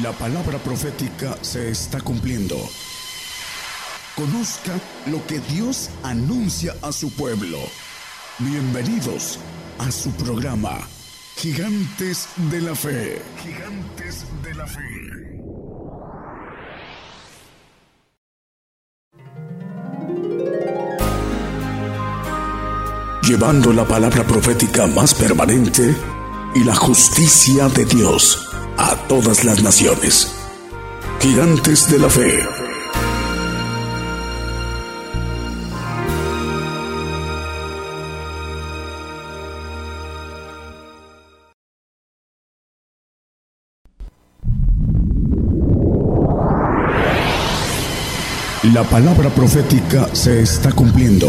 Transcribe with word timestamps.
La 0.00 0.10
palabra 0.12 0.56
profética 0.56 1.36
se 1.42 1.70
está 1.70 2.00
cumpliendo. 2.00 2.56
Conozca 4.16 4.72
lo 5.04 5.24
que 5.26 5.38
Dios 5.40 5.90
anuncia 6.02 6.74
a 6.80 6.92
su 6.92 7.10
pueblo. 7.10 7.58
Bienvenidos 8.38 9.38
a 9.78 9.90
su 9.90 10.10
programa, 10.12 10.78
Gigantes 11.36 12.26
de 12.50 12.62
la 12.62 12.74
Fe. 12.74 13.20
Gigantes 13.42 14.24
de 14.42 14.54
la 14.54 14.66
Fe. 14.66 14.80
Llevando 23.28 23.74
la 23.74 23.86
palabra 23.86 24.24
profética 24.24 24.86
más 24.86 25.12
permanente 25.12 25.94
y 26.54 26.64
la 26.64 26.74
justicia 26.74 27.68
de 27.68 27.84
Dios 27.84 28.51
a 28.82 28.96
todas 29.06 29.44
las 29.44 29.62
naciones. 29.62 30.34
Gigantes 31.20 31.88
de 31.88 31.98
la 32.00 32.10
Fe. 32.10 32.44
La 48.74 48.82
palabra 48.84 49.30
profética 49.30 50.08
se 50.12 50.42
está 50.42 50.72
cumpliendo. 50.72 51.28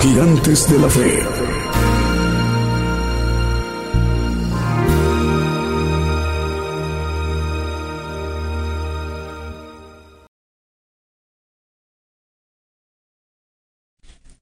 Gigantes 0.00 0.68
de 0.68 0.78
la 0.80 0.88
Fe. 0.88 1.22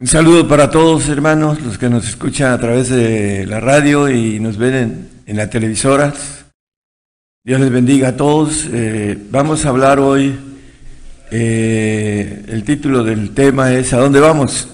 Un 0.00 0.06
saludo 0.06 0.49
para 0.49 0.71
todos 0.71 1.09
hermanos, 1.11 1.61
los 1.61 1.76
que 1.76 1.91
nos 1.91 2.09
escuchan 2.09 2.50
a 2.53 2.59
través 2.59 2.88
de 2.88 3.44
la 3.47 3.61
radio 3.61 4.09
y 4.09 4.41
nos 4.41 4.56
ven 4.56 4.75
en, 4.75 5.11
en 5.26 5.37
la 5.37 5.50
televisora. 5.50 6.15
Dios 7.44 7.61
les 7.61 7.71
bendiga 7.71 8.09
a 8.09 8.16
todos. 8.16 8.66
Eh, 8.72 9.19
vamos 9.31 9.66
a 9.66 9.69
hablar 9.69 10.00
hoy 10.00 10.53
eh, 11.31 12.45
el 12.49 12.65
título 12.65 13.03
del 13.03 13.35
tema 13.35 13.73
es 13.73 13.93
¿A 13.93 13.99
dónde 13.99 14.21
vamos? 14.21 14.69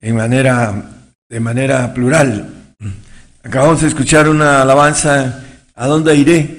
En 0.00 0.16
manera, 0.16 0.90
de 1.28 1.40
manera 1.40 1.92
plural. 1.92 2.48
Acabamos 3.42 3.80
de 3.80 3.88
escuchar 3.88 4.28
una 4.28 4.62
alabanza 4.62 5.42
¿A 5.74 5.86
dónde 5.86 6.16
iré? 6.16 6.56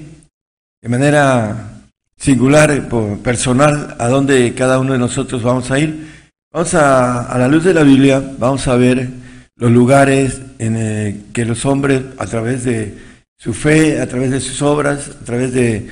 De 0.80 0.90
manera 0.90 1.72
singular, 2.16 2.88
personal, 3.24 3.96
¿a 3.98 4.08
dónde 4.08 4.54
cada 4.54 4.80
uno 4.80 4.94
de 4.94 5.00
nosotros 5.00 5.42
vamos 5.42 5.72
a 5.72 5.80
ir? 5.80 6.08
Vamos 6.52 6.74
a, 6.76 7.24
a 7.24 7.38
la 7.40 7.48
luz 7.48 7.64
de 7.64 7.74
la 7.74 7.82
Biblia, 7.82 8.22
vamos 8.38 8.68
a 8.68 8.76
ver 8.76 9.10
los 9.56 9.72
lugares 9.72 10.40
en 10.60 10.76
eh, 10.78 11.22
que 11.34 11.46
los 11.46 11.66
hombres, 11.66 12.04
a 12.20 12.28
través 12.28 12.64
de 12.64 12.96
su 13.36 13.54
fe, 13.54 14.00
a 14.00 14.08
través 14.08 14.30
de 14.30 14.40
sus 14.40 14.62
obras, 14.62 15.10
a 15.20 15.26
través 15.26 15.52
de 15.52 15.90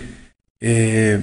eh, 0.60 1.20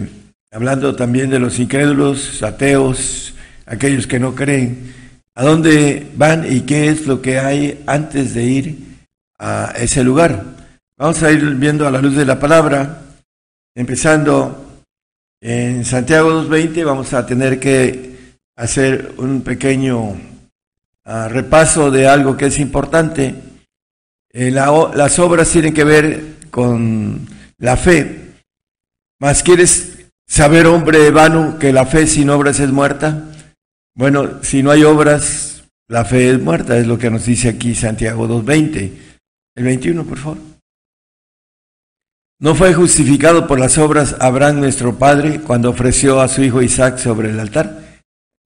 hablando 0.52 0.94
también 0.94 1.30
de 1.30 1.38
los 1.38 1.58
incrédulos, 1.58 2.42
ateos, 2.42 3.34
aquellos 3.64 4.06
que 4.06 4.20
no 4.20 4.34
creen, 4.34 4.94
a 5.34 5.44
dónde 5.44 6.06
van 6.14 6.44
y 6.50 6.60
qué 6.60 6.88
es 6.88 7.06
lo 7.06 7.22
que 7.22 7.38
hay 7.38 7.82
antes 7.86 8.34
de 8.34 8.44
ir 8.44 8.78
a 9.38 9.72
ese 9.76 10.04
lugar. 10.04 10.44
Vamos 10.98 11.22
a 11.22 11.32
ir 11.32 11.42
viendo 11.54 11.88
a 11.88 11.90
la 11.90 12.02
luz 12.02 12.14
de 12.14 12.26
la 12.26 12.38
palabra, 12.38 13.02
empezando 13.74 14.82
en 15.40 15.86
Santiago 15.86 16.30
2.20, 16.44 16.84
vamos 16.84 17.14
a 17.14 17.24
tener 17.24 17.58
que 17.58 18.12
hacer 18.54 19.14
un 19.16 19.40
pequeño 19.40 20.16
ah, 21.04 21.28
repaso 21.28 21.90
de 21.90 22.06
algo 22.06 22.36
que 22.36 22.46
es 22.46 22.58
importante. 22.58 23.34
Eh, 24.30 24.50
las 24.50 25.18
obras 25.18 25.50
tienen 25.50 25.72
que 25.72 25.84
ver 25.84 26.34
con 26.50 27.26
la 27.58 27.76
fe. 27.76 28.18
Más 29.18 29.42
quieres 29.42 29.91
Saber, 30.32 30.66
hombre 30.66 31.10
vano, 31.10 31.58
que 31.58 31.74
la 31.74 31.84
fe 31.84 32.06
sin 32.06 32.30
obras 32.30 32.58
es 32.58 32.72
muerta. 32.72 33.24
Bueno, 33.94 34.42
si 34.42 34.62
no 34.62 34.70
hay 34.70 34.82
obras, 34.82 35.64
la 35.88 36.06
fe 36.06 36.30
es 36.30 36.40
muerta, 36.40 36.78
es 36.78 36.86
lo 36.86 36.96
que 36.96 37.10
nos 37.10 37.26
dice 37.26 37.50
aquí 37.50 37.74
Santiago 37.74 38.26
2.20. 38.26 38.92
El 39.56 39.64
21, 39.64 40.06
por 40.06 40.16
favor. 40.16 40.38
¿No 42.40 42.54
fue 42.54 42.72
justificado 42.72 43.46
por 43.46 43.60
las 43.60 43.76
obras 43.76 44.16
Abraham 44.20 44.60
nuestro 44.60 44.98
padre 44.98 45.42
cuando 45.42 45.68
ofreció 45.68 46.22
a 46.22 46.28
su 46.28 46.42
hijo 46.42 46.62
Isaac 46.62 46.96
sobre 46.96 47.28
el 47.28 47.38
altar? 47.38 48.00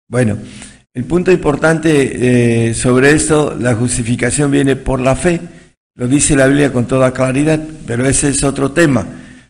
Bueno, 0.07 0.37
el 0.93 1.03
punto 1.03 1.33
importante 1.33 2.69
eh, 2.69 2.73
sobre 2.75 3.11
esto, 3.11 3.57
la 3.59 3.75
justificación 3.75 4.49
viene 4.51 4.77
por 4.77 5.01
la 5.01 5.17
fe, 5.17 5.41
lo 5.95 6.07
dice 6.07 6.37
la 6.37 6.47
Biblia 6.47 6.71
con 6.71 6.87
toda 6.87 7.11
claridad, 7.11 7.59
pero 7.85 8.05
ese 8.05 8.29
es 8.29 8.41
otro 8.45 8.71
tema. 8.71 9.05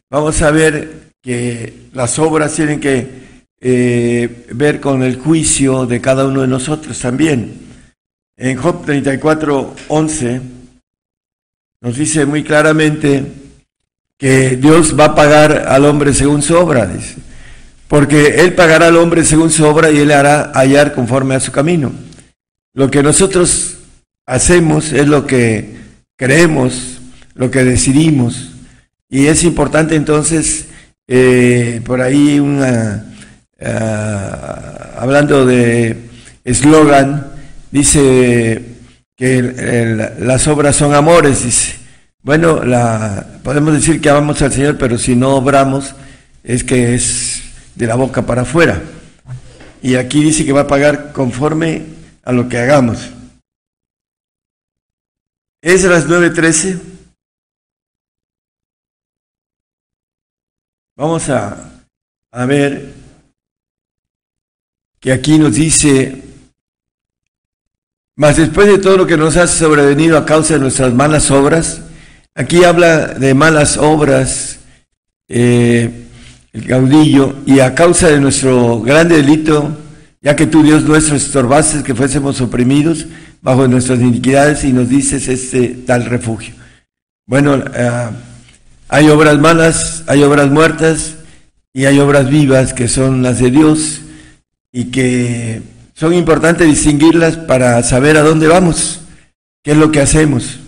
Vamos 0.09 0.41
a 0.41 0.49
ver 0.49 1.03
que 1.23 1.87
las 1.93 2.19
obras 2.19 2.53
tienen 2.53 2.81
que 2.81 3.23
eh, 3.61 4.45
ver 4.51 4.81
con 4.81 5.03
el 5.03 5.15
juicio 5.15 5.85
de 5.85 6.01
cada 6.01 6.25
uno 6.25 6.41
de 6.41 6.49
nosotros 6.49 6.99
también. 6.99 7.61
En 8.35 8.57
Job 8.57 8.83
34, 8.83 9.73
11 9.87 10.41
nos 11.79 11.95
dice 11.95 12.25
muy 12.25 12.43
claramente 12.43 13.23
que 14.17 14.57
Dios 14.57 14.99
va 14.99 15.05
a 15.05 15.15
pagar 15.15 15.65
al 15.69 15.85
hombre 15.85 16.13
según 16.13 16.41
su 16.41 16.57
obra, 16.57 16.85
dice, 16.87 17.15
porque 17.87 18.41
Él 18.41 18.53
pagará 18.53 18.87
al 18.87 18.97
hombre 18.97 19.23
según 19.23 19.49
su 19.49 19.65
obra 19.65 19.91
y 19.91 19.99
Él 19.99 20.11
hará 20.11 20.51
hallar 20.53 20.93
conforme 20.93 21.35
a 21.35 21.39
su 21.39 21.53
camino. 21.53 21.93
Lo 22.73 22.91
que 22.91 23.01
nosotros 23.01 23.77
hacemos 24.25 24.91
es 24.91 25.07
lo 25.07 25.25
que 25.25 25.77
creemos, 26.17 26.99
lo 27.33 27.49
que 27.49 27.63
decidimos, 27.63 28.51
y 29.09 29.27
es 29.27 29.45
importante 29.45 29.95
entonces 29.95 30.67
eh, 31.07 31.81
por 31.85 32.01
ahí 32.01 32.39
una, 32.39 33.13
ah, 33.61 34.95
hablando 34.97 35.45
de 35.45 35.97
eslogan, 36.43 37.27
dice 37.71 38.61
que 39.15 40.13
las 40.19 40.47
obras 40.47 40.75
son 40.75 40.93
amores. 40.93 41.75
Bueno, 42.21 42.63
la, 42.63 43.25
podemos 43.43 43.73
decir 43.73 43.99
que 43.99 44.09
amamos 44.09 44.41
al 44.41 44.53
Señor, 44.53 44.77
pero 44.77 44.97
si 44.97 45.15
no 45.15 45.35
obramos, 45.35 45.93
es 46.43 46.63
que 46.63 46.95
es 46.95 47.43
de 47.75 47.87
la 47.87 47.95
boca 47.95 48.25
para 48.25 48.43
afuera. 48.43 48.81
Y 49.81 49.95
aquí 49.95 50.23
dice 50.23 50.45
que 50.45 50.53
va 50.53 50.61
a 50.61 50.67
pagar 50.67 51.11
conforme 51.11 51.83
a 52.23 52.31
lo 52.31 52.47
que 52.47 52.57
hagamos. 52.57 53.09
Es 55.61 55.83
a 55.85 55.89
las 55.89 56.07
9.13. 56.07 56.92
Vamos 60.95 61.27
a, 61.29 61.57
ver 62.45 62.93
que 64.99 65.11
aquí 65.11 65.39
nos 65.39 65.55
dice, 65.55 66.21
mas 68.15 68.37
después 68.37 68.67
de 68.67 68.77
todo 68.77 68.97
lo 68.97 69.07
que 69.07 69.17
nos 69.17 69.35
ha 69.37 69.47
sobrevenido 69.47 70.19
a 70.19 70.25
causa 70.25 70.53
de 70.53 70.59
nuestras 70.59 70.93
malas 70.93 71.31
obras, 71.31 71.81
aquí 72.35 72.63
habla 72.63 73.07
de 73.07 73.33
malas 73.33 73.77
obras, 73.77 74.59
eh, 75.27 76.09
el 76.53 76.67
caudillo, 76.67 77.37
y 77.47 77.59
a 77.59 77.73
causa 77.73 78.09
de 78.09 78.19
nuestro 78.19 78.79
grande 78.81 79.17
delito, 79.17 79.75
ya 80.21 80.35
que 80.35 80.45
tú, 80.45 80.61
Dios 80.61 80.83
nuestro, 80.83 81.15
estorbaste 81.15 81.81
que 81.81 81.95
fuésemos 81.95 82.39
oprimidos 82.39 83.07
bajo 83.41 83.67
nuestras 83.67 83.99
iniquidades 83.99 84.63
y 84.63 84.71
nos 84.71 84.89
dices 84.89 85.27
este 85.27 85.69
tal 85.69 86.05
refugio. 86.05 86.53
Bueno, 87.25 87.55
eh, 87.55 88.09
hay 88.93 89.09
obras 89.09 89.39
malas, 89.39 90.03
hay 90.05 90.21
obras 90.21 90.51
muertas 90.51 91.15
y 91.73 91.85
hay 91.85 91.97
obras 91.97 92.29
vivas 92.29 92.75
que 92.75 92.87
son 92.87 93.23
las 93.23 93.39
de 93.39 93.49
Dios 93.49 94.01
y 94.71 94.91
que 94.91 95.63
son 95.95 96.13
importantes 96.13 96.67
distinguirlas 96.67 97.37
para 97.37 97.81
saber 97.81 98.17
a 98.17 98.21
dónde 98.21 98.47
vamos, 98.47 99.01
qué 99.63 99.71
es 99.71 99.77
lo 99.77 99.91
que 99.91 99.99
hacemos. 99.99 100.59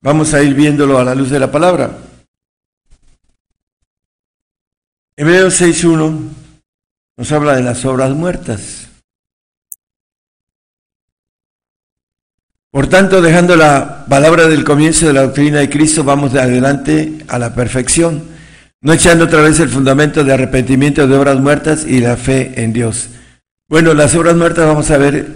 Vamos 0.00 0.34
a 0.34 0.42
ir 0.44 0.54
viéndolo 0.54 1.00
a 1.00 1.04
la 1.04 1.16
luz 1.16 1.30
de 1.30 1.40
la 1.40 1.50
palabra. 1.50 1.98
Hebreos 5.16 5.60
6.1 5.60 6.28
nos 7.16 7.32
habla 7.32 7.56
de 7.56 7.64
las 7.64 7.84
obras 7.84 8.12
muertas. 8.14 8.88
Por 12.74 12.88
tanto, 12.88 13.22
dejando 13.22 13.54
la 13.54 14.04
palabra 14.08 14.48
del 14.48 14.64
comienzo 14.64 15.06
de 15.06 15.12
la 15.12 15.22
doctrina 15.22 15.60
de 15.60 15.70
Cristo, 15.70 16.02
vamos 16.02 16.32
de 16.32 16.40
adelante 16.40 17.18
a 17.28 17.38
la 17.38 17.54
perfección, 17.54 18.24
no 18.80 18.92
echando 18.92 19.26
otra 19.26 19.42
vez 19.42 19.60
el 19.60 19.68
fundamento 19.68 20.24
de 20.24 20.32
arrepentimiento 20.32 21.06
de 21.06 21.16
obras 21.16 21.38
muertas 21.38 21.86
y 21.86 22.00
la 22.00 22.16
fe 22.16 22.52
en 22.56 22.72
Dios. 22.72 23.10
Bueno, 23.68 23.94
las 23.94 24.16
obras 24.16 24.34
muertas 24.34 24.66
vamos 24.66 24.90
a 24.90 24.98
ver 24.98 25.34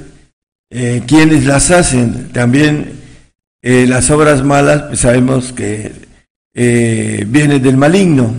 eh, 0.69 1.05
quiénes 1.07 1.47
las 1.47 1.71
hacen. 1.71 2.31
También 2.31 2.95
eh, 3.63 3.87
las 3.89 4.11
obras 4.11 4.43
malas, 4.43 4.83
pues 4.89 4.99
sabemos 4.99 5.53
que 5.53 5.93
eh, 6.55 7.25
vienen 7.29 7.63
del 7.63 7.77
maligno, 7.77 8.35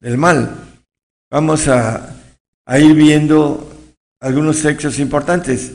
del 0.00 0.16
mal. 0.16 0.50
Vamos 1.30 1.68
a, 1.68 2.16
a 2.64 2.78
ir 2.78 2.94
viendo 2.94 3.70
algunos 4.18 4.62
textos 4.62 4.98
importantes. 4.98 5.72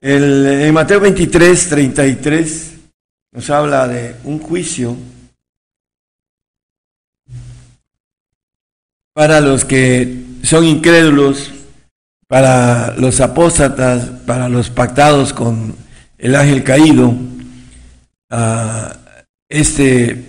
El, 0.00 0.46
en 0.46 0.74
Mateo 0.74 1.00
23, 1.00 1.68
33 1.68 2.74
nos 3.32 3.50
habla 3.50 3.88
de 3.88 4.14
un 4.24 4.38
juicio 4.38 4.96
para 9.12 9.40
los 9.40 9.64
que 9.64 10.24
son 10.44 10.64
incrédulos, 10.64 11.50
para 12.28 12.94
los 12.96 13.20
apóstatas, 13.20 14.06
para 14.24 14.48
los 14.48 14.70
pactados 14.70 15.32
con 15.32 15.74
el 16.16 16.36
ángel 16.36 16.62
caído. 16.62 17.08
Uh, 18.30 18.92
este, 19.48 20.24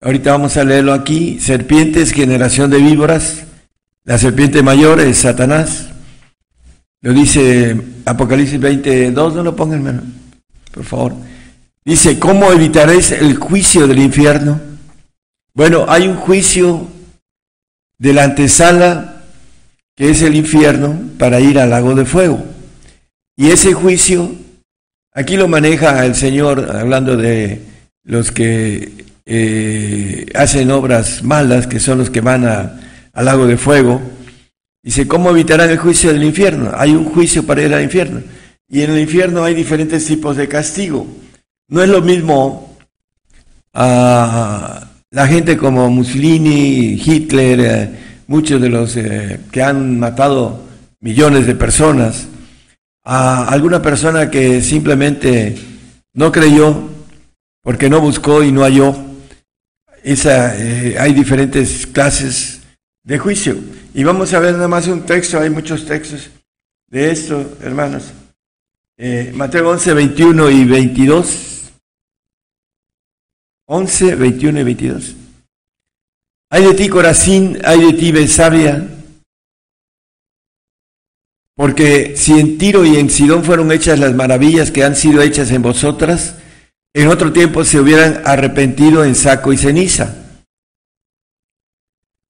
ahorita 0.00 0.32
vamos 0.32 0.56
a 0.56 0.64
leerlo 0.64 0.92
aquí, 0.92 1.38
serpientes, 1.38 2.10
generación 2.10 2.70
de 2.70 2.78
víboras, 2.78 3.44
la 4.02 4.18
serpiente 4.18 4.62
mayor 4.62 5.00
es 5.00 5.18
Satanás, 5.18 5.93
lo 7.04 7.12
dice 7.12 7.76
Apocalipsis 8.06 8.58
22, 8.58 9.34
no 9.34 9.42
lo 9.42 9.54
pongan, 9.54 9.80
hermano, 9.80 10.02
por 10.72 10.84
favor. 10.84 11.14
Dice, 11.84 12.18
¿cómo 12.18 12.50
evitaréis 12.50 13.12
el 13.12 13.36
juicio 13.36 13.86
del 13.86 13.98
infierno? 13.98 14.58
Bueno, 15.52 15.84
hay 15.86 16.08
un 16.08 16.16
juicio 16.16 16.88
de 17.98 18.14
la 18.14 18.24
antesala, 18.24 19.22
que 19.94 20.08
es 20.08 20.22
el 20.22 20.34
infierno, 20.34 20.98
para 21.18 21.40
ir 21.40 21.58
al 21.58 21.68
lago 21.68 21.94
de 21.94 22.06
fuego. 22.06 22.42
Y 23.36 23.50
ese 23.50 23.74
juicio, 23.74 24.34
aquí 25.12 25.36
lo 25.36 25.46
maneja 25.46 26.06
el 26.06 26.14
Señor, 26.14 26.74
hablando 26.74 27.18
de 27.18 27.60
los 28.04 28.32
que 28.32 29.04
eh, 29.26 30.24
hacen 30.34 30.70
obras 30.70 31.22
malas, 31.22 31.66
que 31.66 31.80
son 31.80 31.98
los 31.98 32.08
que 32.08 32.22
van 32.22 32.46
al 32.46 33.24
lago 33.26 33.46
de 33.46 33.58
fuego. 33.58 34.00
Dice, 34.84 35.08
¿cómo 35.08 35.30
evitarán 35.30 35.70
el 35.70 35.78
juicio 35.78 36.12
del 36.12 36.22
infierno? 36.22 36.70
Hay 36.76 36.94
un 36.94 37.06
juicio 37.06 37.46
para 37.46 37.62
ir 37.62 37.72
al 37.72 37.82
infierno. 37.82 38.20
Y 38.68 38.82
en 38.82 38.90
el 38.90 39.00
infierno 39.00 39.42
hay 39.42 39.54
diferentes 39.54 40.04
tipos 40.04 40.36
de 40.36 40.46
castigo. 40.46 41.06
No 41.68 41.82
es 41.82 41.88
lo 41.88 42.02
mismo 42.02 42.76
a 43.72 44.86
la 45.10 45.26
gente 45.26 45.56
como 45.56 45.88
Mussolini, 45.88 47.00
Hitler, 47.02 47.60
eh, 47.60 47.90
muchos 48.26 48.60
de 48.60 48.68
los 48.68 48.94
eh, 48.98 49.40
que 49.50 49.62
han 49.62 49.98
matado 49.98 50.62
millones 51.00 51.46
de 51.46 51.54
personas, 51.54 52.28
a 53.04 53.48
alguna 53.48 53.80
persona 53.80 54.30
que 54.30 54.60
simplemente 54.60 55.56
no 56.12 56.30
creyó 56.30 56.90
porque 57.62 57.88
no 57.88 58.02
buscó 58.02 58.42
y 58.42 58.52
no 58.52 58.62
halló. 58.62 58.94
Esa, 60.02 60.54
eh, 60.58 60.96
hay 60.98 61.14
diferentes 61.14 61.86
clases 61.86 62.60
de 63.04 63.18
juicio. 63.18 63.56
Y 63.94 64.02
vamos 64.02 64.32
a 64.34 64.40
ver 64.40 64.54
nada 64.54 64.68
más 64.68 64.88
un 64.88 65.06
texto, 65.06 65.38
hay 65.38 65.50
muchos 65.50 65.86
textos 65.86 66.30
de 66.88 67.10
esto, 67.10 67.56
hermanos. 67.62 68.12
Eh, 68.96 69.32
Mateo 69.34 69.70
11, 69.70 69.94
21 69.94 70.50
y 70.50 70.64
22. 70.64 71.72
11, 73.66 74.14
21 74.16 74.60
y 74.60 74.62
22. 74.64 75.14
Hay 76.50 76.64
de 76.64 76.74
ti, 76.74 76.88
Corazín, 76.88 77.58
hay 77.64 77.80
de 77.80 77.92
ti, 77.94 78.12
Besabia, 78.12 78.88
porque 81.56 82.16
si 82.16 82.38
en 82.38 82.58
Tiro 82.58 82.84
y 82.84 82.96
en 82.96 83.10
Sidón 83.10 83.44
fueron 83.44 83.70
hechas 83.70 83.98
las 83.98 84.14
maravillas 84.14 84.70
que 84.70 84.82
han 84.82 84.96
sido 84.96 85.22
hechas 85.22 85.50
en 85.52 85.62
vosotras, 85.62 86.36
en 86.92 87.08
otro 87.08 87.32
tiempo 87.32 87.64
se 87.64 87.80
hubieran 87.80 88.22
arrepentido 88.24 89.04
en 89.04 89.14
saco 89.14 89.52
y 89.52 89.56
ceniza. 89.56 90.23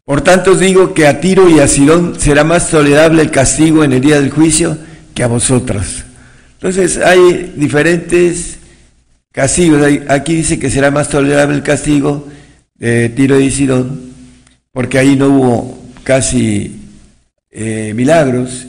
Por 0.05 0.21
tanto 0.21 0.53
os 0.53 0.61
digo 0.61 0.93
que 0.93 1.07
a 1.07 1.19
Tiro 1.19 1.49
y 1.49 1.61
a 1.61 1.67
Sidón 1.67 2.21
será 2.21 2.45
más 2.45 2.69
tolerable 2.69 3.23
el 3.23 3.31
castigo 3.31 3.85
en 3.85 3.93
el 3.95 4.03
día 4.03 4.21
del 4.21 4.31
juicio 4.31 4.77
que 5.15 5.23
a 5.23 5.29
vosotras. 5.29 6.05
Entonces 6.55 6.99
hay 6.99 7.55
diferentes 7.57 8.59
castigos. 9.33 9.81
Aquí 10.09 10.35
dice 10.35 10.59
que 10.59 10.69
será 10.69 10.91
más 10.91 11.09
tolerable 11.09 11.57
el 11.57 11.63
castigo 11.63 12.29
de 12.75 13.09
Tiro 13.09 13.41
y 13.41 13.51
Sidón, 13.51 14.13
porque 14.73 14.99
ahí 14.99 15.17
no 15.17 15.29
hubo 15.29 15.85
casi 16.03 16.83
eh, 17.51 17.95
milagros 17.95 18.67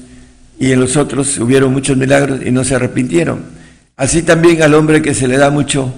y 0.58 0.72
en 0.72 0.80
los 0.80 0.96
otros 0.96 1.38
hubieron 1.40 1.74
muchos 1.74 1.98
milagros 1.98 2.40
y 2.46 2.52
no 2.52 2.64
se 2.64 2.76
arrepintieron. 2.76 3.44
Así 3.98 4.24
también 4.24 4.62
al 4.64 4.74
hombre 4.74 5.02
que 5.02 5.14
se 5.14 5.28
le 5.28 5.36
da 5.36 5.50
mucho, 5.50 5.94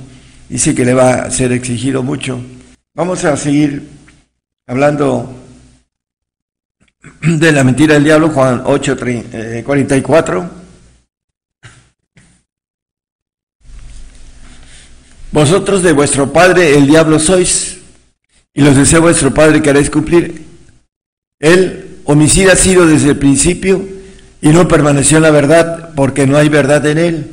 dice 0.50 0.74
que 0.74 0.84
le 0.84 0.96
va 0.96 1.14
a 1.14 1.30
ser 1.30 1.52
exigido 1.52 2.02
mucho. 2.02 2.42
Vamos 2.96 3.24
a 3.24 3.38
seguir 3.38 3.97
hablando 4.68 5.34
de 7.22 7.52
la 7.52 7.64
mentira 7.64 7.96
del 7.96 8.04
diablo, 8.04 8.30
Juan 8.30 8.62
8, 8.66 8.98
44. 9.64 10.44
Eh, 10.44 10.48
Vosotros 15.32 15.84
de 15.84 15.92
vuestro 15.92 16.32
padre 16.32 16.78
el 16.78 16.88
diablo 16.88 17.20
sois, 17.20 17.78
y 18.54 18.62
los 18.62 18.76
desea 18.76 19.00
vuestro 19.00 19.34
padre 19.34 19.62
que 19.62 19.70
haréis 19.70 19.90
cumplir. 19.90 20.46
Él, 21.40 22.00
homicida, 22.06 22.54
ha 22.54 22.56
sido 22.56 22.88
desde 22.88 23.10
el 23.10 23.18
principio 23.18 23.88
y 24.42 24.50
no 24.50 24.68
permaneció 24.68 25.18
en 25.18 25.24
la 25.24 25.32
verdad, 25.32 25.90
porque 25.96 26.26
no 26.26 26.38
hay 26.38 26.50
verdad 26.50 26.86
en 26.88 26.98
él. 26.98 27.32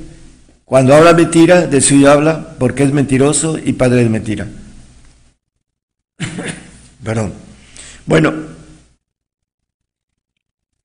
Cuando 0.65 0.95
habla 0.95 1.15
mentira, 1.15 1.67
de 1.67 1.81
suyo 1.81 2.11
habla, 2.11 2.55
porque 2.59 2.83
es 2.83 2.93
mentiroso 2.93 3.59
y 3.59 3.73
padre 3.73 4.03
de 4.03 4.09
mentira. 4.11 4.49
Perdón. 7.05 7.35
Bueno, 8.07 8.33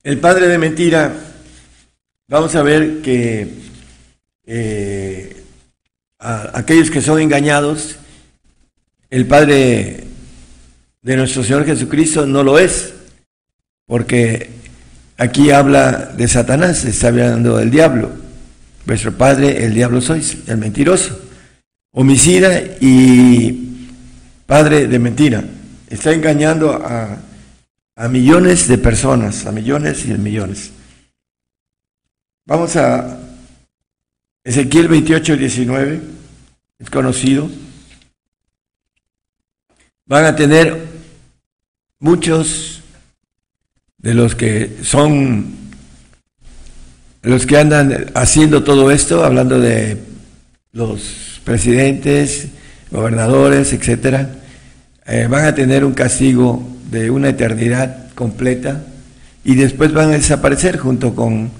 el 0.02 0.18
padre 0.18 0.48
de 0.48 0.58
mentira, 0.58 1.14
vamos 2.28 2.54
a 2.54 2.62
ver 2.62 3.00
que 3.00 3.48
eh, 4.44 5.42
aquellos 6.18 6.90
que 6.90 7.00
son 7.00 7.20
engañados, 7.20 7.96
el 9.08 9.26
padre 9.26 10.04
de 11.00 11.16
nuestro 11.16 11.42
Señor 11.42 11.64
Jesucristo 11.64 12.26
no 12.26 12.42
lo 12.42 12.58
es, 12.58 12.92
porque 13.86 14.50
aquí 15.16 15.50
habla 15.50 16.12
de 16.16 16.28
Satanás, 16.28 16.84
está 16.84 17.08
hablando 17.08 17.56
del 17.56 17.70
diablo. 17.70 18.12
Vuestro 18.84 19.16
padre, 19.16 19.64
el 19.64 19.72
diablo 19.72 20.02
sois, 20.02 20.36
el 20.48 20.58
mentiroso, 20.58 21.18
homicida 21.92 22.60
y 22.78 23.88
padre 24.46 24.86
de 24.86 24.98
mentira 24.98 25.44
está 25.90 26.12
engañando 26.12 26.72
a, 26.72 27.18
millones 28.08 28.66
de 28.66 28.78
personas, 28.78 29.44
a 29.44 29.52
millones 29.52 30.06
y 30.06 30.08
millones. 30.14 30.70
Vamos 32.46 32.74
a 32.76 33.18
Ezequiel 34.42 34.88
28, 34.88 35.36
19, 35.36 36.00
es 36.78 36.88
conocido. 36.88 37.50
Van 40.06 40.24
a 40.24 40.34
tener 40.34 40.86
muchos 41.98 42.82
de 43.98 44.14
los 44.14 44.34
que 44.34 44.78
son 44.82 45.58
los 47.22 47.44
que 47.44 47.58
andan 47.58 48.10
haciendo 48.14 48.64
todo 48.64 48.90
esto, 48.90 49.22
hablando 49.24 49.60
de 49.60 49.98
los 50.72 51.42
presidentes, 51.44 52.48
gobernadores, 52.90 53.74
etcétera, 53.74 54.39
eh, 55.10 55.26
van 55.26 55.44
a 55.44 55.54
tener 55.56 55.84
un 55.84 55.92
castigo 55.92 56.62
de 56.88 57.10
una 57.10 57.30
eternidad 57.30 58.10
completa 58.14 58.84
y 59.44 59.56
después 59.56 59.92
van 59.92 60.10
a 60.10 60.12
desaparecer 60.12 60.78
junto 60.78 61.16
con 61.16 61.50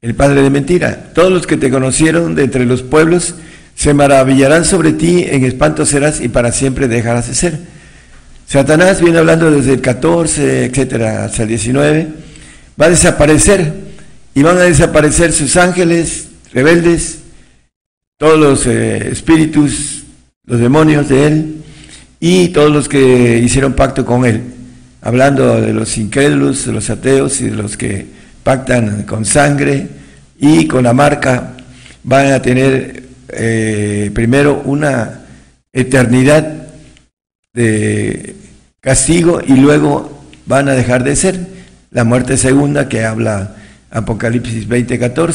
el 0.00 0.14
padre 0.14 0.40
de 0.40 0.48
mentira. 0.48 1.10
Todos 1.14 1.30
los 1.30 1.46
que 1.46 1.58
te 1.58 1.70
conocieron 1.70 2.34
de 2.34 2.44
entre 2.44 2.64
los 2.64 2.82
pueblos 2.82 3.34
se 3.74 3.92
maravillarán 3.92 4.64
sobre 4.64 4.94
ti, 4.94 5.26
en 5.28 5.44
espanto 5.44 5.84
serás 5.84 6.22
y 6.22 6.28
para 6.28 6.52
siempre 6.52 6.88
dejarás 6.88 7.28
de 7.28 7.34
ser. 7.34 7.58
Satanás 8.46 9.02
viene 9.02 9.18
hablando 9.18 9.50
desde 9.50 9.74
el 9.74 9.82
14, 9.82 10.64
etcétera, 10.64 11.26
hasta 11.26 11.42
el 11.42 11.50
19, 11.50 12.08
va 12.80 12.86
a 12.86 12.90
desaparecer 12.90 13.74
y 14.34 14.42
van 14.42 14.56
a 14.56 14.62
desaparecer 14.62 15.34
sus 15.34 15.56
ángeles 15.56 16.28
rebeldes, 16.50 17.18
todos 18.16 18.38
los 18.38 18.66
eh, 18.66 19.08
espíritus, 19.10 20.04
los 20.46 20.60
demonios 20.60 21.10
de 21.10 21.26
él 21.26 21.55
y 22.20 22.48
todos 22.48 22.70
los 22.70 22.88
que 22.88 23.38
hicieron 23.38 23.74
pacto 23.74 24.04
con 24.04 24.24
él, 24.24 24.42
hablando 25.02 25.60
de 25.60 25.72
los 25.72 25.96
incrédulos, 25.98 26.66
de 26.66 26.72
los 26.72 26.88
ateos 26.90 27.40
y 27.40 27.50
de 27.50 27.56
los 27.56 27.76
que 27.76 28.06
pactan 28.42 29.02
con 29.02 29.24
sangre 29.24 29.88
y 30.38 30.66
con 30.66 30.84
la 30.84 30.92
marca, 30.92 31.54
van 32.02 32.32
a 32.32 32.40
tener 32.40 33.02
eh, 33.28 34.10
primero 34.14 34.62
una 34.64 35.22
eternidad 35.72 36.68
de 37.52 38.36
castigo 38.80 39.40
y 39.46 39.54
luego 39.54 40.24
van 40.46 40.68
a 40.68 40.72
dejar 40.72 41.02
de 41.04 41.16
ser 41.16 41.38
la 41.90 42.04
muerte 42.04 42.36
segunda 42.36 42.88
que 42.88 43.04
habla 43.04 43.56
Apocalipsis 43.90 44.68
20:14, 44.68 45.34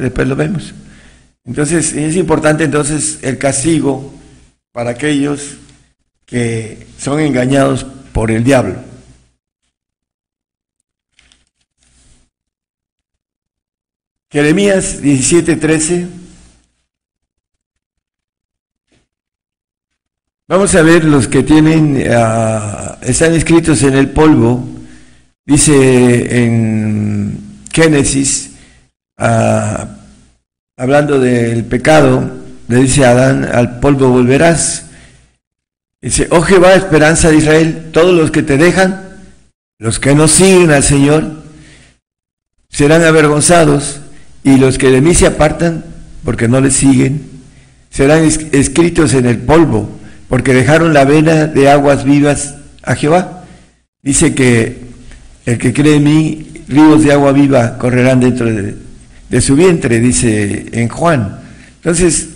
después 0.00 0.28
lo 0.28 0.36
vemos. 0.36 0.74
Entonces 1.44 1.92
es 1.94 2.16
importante 2.16 2.64
entonces 2.64 3.18
el 3.22 3.38
castigo 3.38 4.12
para 4.72 4.90
aquellos 4.90 5.56
que 6.28 6.86
son 6.98 7.20
engañados 7.20 7.84
por 8.12 8.30
el 8.30 8.44
diablo. 8.44 8.76
Jeremías 14.30 15.00
17:13. 15.02 16.06
Vamos 20.46 20.74
a 20.74 20.82
ver 20.82 21.04
los 21.04 21.28
que 21.28 21.42
tienen, 21.42 22.04
ah, 22.10 22.98
están 23.02 23.32
escritos 23.34 23.82
en 23.82 23.94
el 23.94 24.10
polvo. 24.10 24.66
Dice 25.46 26.44
en 26.44 27.64
Génesis, 27.72 28.50
ah, 29.16 29.96
hablando 30.76 31.18
del 31.18 31.64
pecado, 31.64 32.30
le 32.68 32.76
dice 32.76 33.06
Adán, 33.06 33.44
al 33.44 33.80
polvo 33.80 34.10
volverás. 34.10 34.87
Dice, 36.00 36.28
oh 36.30 36.42
Jehová, 36.42 36.74
esperanza 36.74 37.30
de 37.30 37.38
Israel, 37.38 37.88
todos 37.92 38.14
los 38.14 38.30
que 38.30 38.42
te 38.42 38.56
dejan, 38.56 39.00
los 39.78 39.98
que 39.98 40.14
no 40.14 40.28
siguen 40.28 40.70
al 40.70 40.84
Señor, 40.84 41.42
serán 42.68 43.02
avergonzados 43.02 44.00
y 44.44 44.58
los 44.58 44.78
que 44.78 44.90
de 44.90 45.00
mí 45.00 45.14
se 45.14 45.26
apartan, 45.26 45.84
porque 46.24 46.46
no 46.46 46.60
le 46.60 46.70
siguen, 46.70 47.22
serán 47.90 48.22
escritos 48.22 49.12
en 49.14 49.26
el 49.26 49.38
polvo, 49.38 49.88
porque 50.28 50.54
dejaron 50.54 50.94
la 50.94 51.04
vena 51.04 51.46
de 51.46 51.68
aguas 51.68 52.04
vivas 52.04 52.54
a 52.82 52.94
Jehová. 52.94 53.44
Dice 54.00 54.34
que 54.34 54.78
el 55.46 55.58
que 55.58 55.72
cree 55.72 55.96
en 55.96 56.04
mí, 56.04 56.46
ríos 56.68 57.02
de 57.02 57.12
agua 57.12 57.32
viva 57.32 57.76
correrán 57.76 58.20
dentro 58.20 58.46
de, 58.46 58.76
de 59.28 59.40
su 59.40 59.56
vientre, 59.56 59.98
dice 59.98 60.66
en 60.72 60.88
Juan. 60.88 61.40
Entonces, 61.76 62.28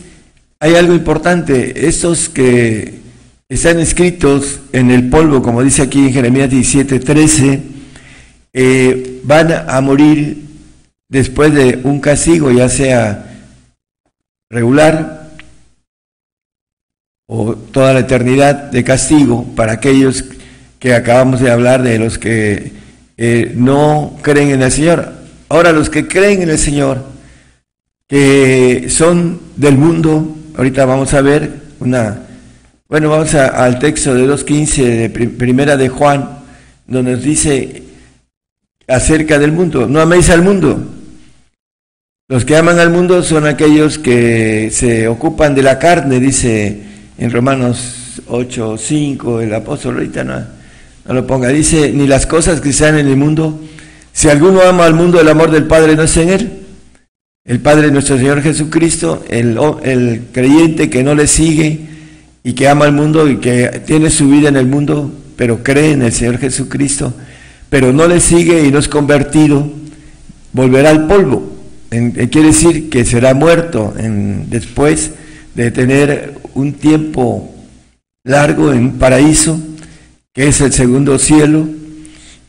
hay 0.59 0.75
algo 0.75 0.95
importante, 0.95 1.87
estos 1.87 2.29
que 2.29 3.02
están 3.55 3.81
escritos 3.81 4.61
en 4.73 4.91
el 4.91 5.11
polvo, 5.11 5.43
como 5.43 5.63
dice 5.63 5.83
aquí 5.83 6.07
en 6.07 6.13
Jeremías 6.15 6.49
17, 6.49 7.01
13, 7.01 7.63
eh, 8.55 9.21
van 9.25 9.53
a 9.69 9.79
morir 9.83 10.47
después 11.07 11.53
de 11.53 11.79
un 11.85 12.01
castigo, 12.01 12.51
ya 12.51 12.71
sea 12.71 13.45
regular 14.49 15.29
o 17.27 17.55
toda 17.55 17.93
la 17.93 18.01
eternidad 18.01 18.71
de 18.71 18.85
castigo 18.85 19.45
para 19.55 19.73
aquellos 19.73 20.25
que 20.79 20.95
acabamos 20.95 21.41
de 21.41 21.51
hablar 21.51 21.83
de 21.83 21.99
los 21.99 22.17
que 22.17 22.73
eh, 23.19 23.53
no 23.55 24.17
creen 24.23 24.49
en 24.51 24.63
el 24.63 24.73
Señor. 24.73 25.13
Ahora 25.51 25.73
los 25.73 25.91
que 25.91 26.09
creen 26.09 26.41
en 26.41 26.49
el 26.49 26.59
Señor, 26.59 27.05
que 28.09 28.87
son 28.89 29.43
del 29.57 29.77
mundo, 29.77 30.39
ahorita 30.57 30.87
vamos 30.87 31.13
a 31.13 31.21
ver 31.21 31.53
una, 31.81 32.23
bueno, 32.93 33.09
vamos 33.09 33.35
al 33.35 33.79
texto 33.79 34.15
de 34.15 34.29
2.15 34.29 34.85
de 34.85 35.09
primera 35.09 35.79
de 35.79 35.89
Juan, 35.89 36.41
donde 36.87 37.13
nos 37.13 37.23
dice 37.23 37.85
acerca 38.87 39.39
del 39.39 39.51
mundo, 39.51 39.87
no 39.87 39.99
améis 39.99 40.29
al 40.29 40.43
mundo, 40.43 40.79
los 42.29 42.45
que 42.45 42.55
aman 42.55 42.79
al 42.79 42.91
mundo 42.91 43.23
son 43.23 43.47
aquellos 43.47 43.99
que 43.99 44.69
se 44.71 45.09
ocupan 45.09 45.55
de 45.55 45.63
la 45.63 45.79
carne, 45.79 46.21
dice 46.21 46.83
en 47.17 47.31
Romanos 47.31 48.21
8, 48.27 48.77
5, 48.77 49.41
el 49.41 49.55
apóstol 49.55 49.95
ahorita 49.95 50.23
no, 50.25 50.41
no 51.07 51.15
lo 51.15 51.27
ponga, 51.27 51.49
dice, 51.49 51.93
ni 51.95 52.07
las 52.07 52.27
cosas 52.27 52.61
que 52.61 52.75
sean 52.75 52.99
en 52.99 53.09
el 53.09 53.17
mundo, 53.17 53.59
si 54.13 54.29
alguno 54.29 54.61
ama 54.61 54.85
al 54.85 54.93
mundo, 54.93 55.19
el 55.19 55.31
amor 55.31 55.51
del 55.51 55.65
Padre 55.65 55.97
no 55.97 56.03
es 56.03 56.15
en 56.19 56.29
él. 56.29 56.53
El 57.47 57.61
Padre 57.61 57.91
nuestro 57.91 58.19
Señor 58.19 58.43
Jesucristo, 58.43 59.25
el, 59.31 59.59
el 59.83 60.25
creyente 60.31 60.91
que 60.91 61.03
no 61.03 61.15
le 61.15 61.27
sigue 61.27 61.93
y 62.45 62.55
que 62.55 62.69
ama 62.69 62.87
al 62.87 62.93
mundo 62.93 63.29
y 63.29 63.37
que 63.37 63.83
tiene 63.87 64.11
su 64.11 64.29
vida 64.29 64.49
en 64.49 64.57
el 64.57 64.67
mundo, 64.67 65.13
pero 65.37 65.63
cree 65.63 65.93
en 65.93 66.03
el 66.03 66.13
Señor 66.13 66.39
Jesucristo, 66.39 67.15
pero 67.71 67.93
no 67.93 68.07
le 68.07 68.21
sigue 68.21 68.67
y 68.67 68.71
no 68.71 68.79
es 68.79 68.89
convertido, 68.89 69.71
volverá 70.53 70.91
al 70.91 71.07
polvo. 71.07 71.53
Eh, 71.91 72.29
quiere 72.31 72.49
decir 72.49 72.91
que 72.91 73.05
será 73.05 73.35
muerto 73.35 73.95
en, 73.99 74.49
después 74.51 75.13
de 75.55 75.71
tener 75.71 76.35
un 76.55 76.73
tiempo 76.75 77.55
largo 78.25 78.73
en 78.73 78.79
un 78.79 78.99
paraíso, 78.99 79.61
que 80.33 80.49
es 80.49 80.61
el 80.61 80.73
segundo 80.73 81.19
cielo, 81.19 81.67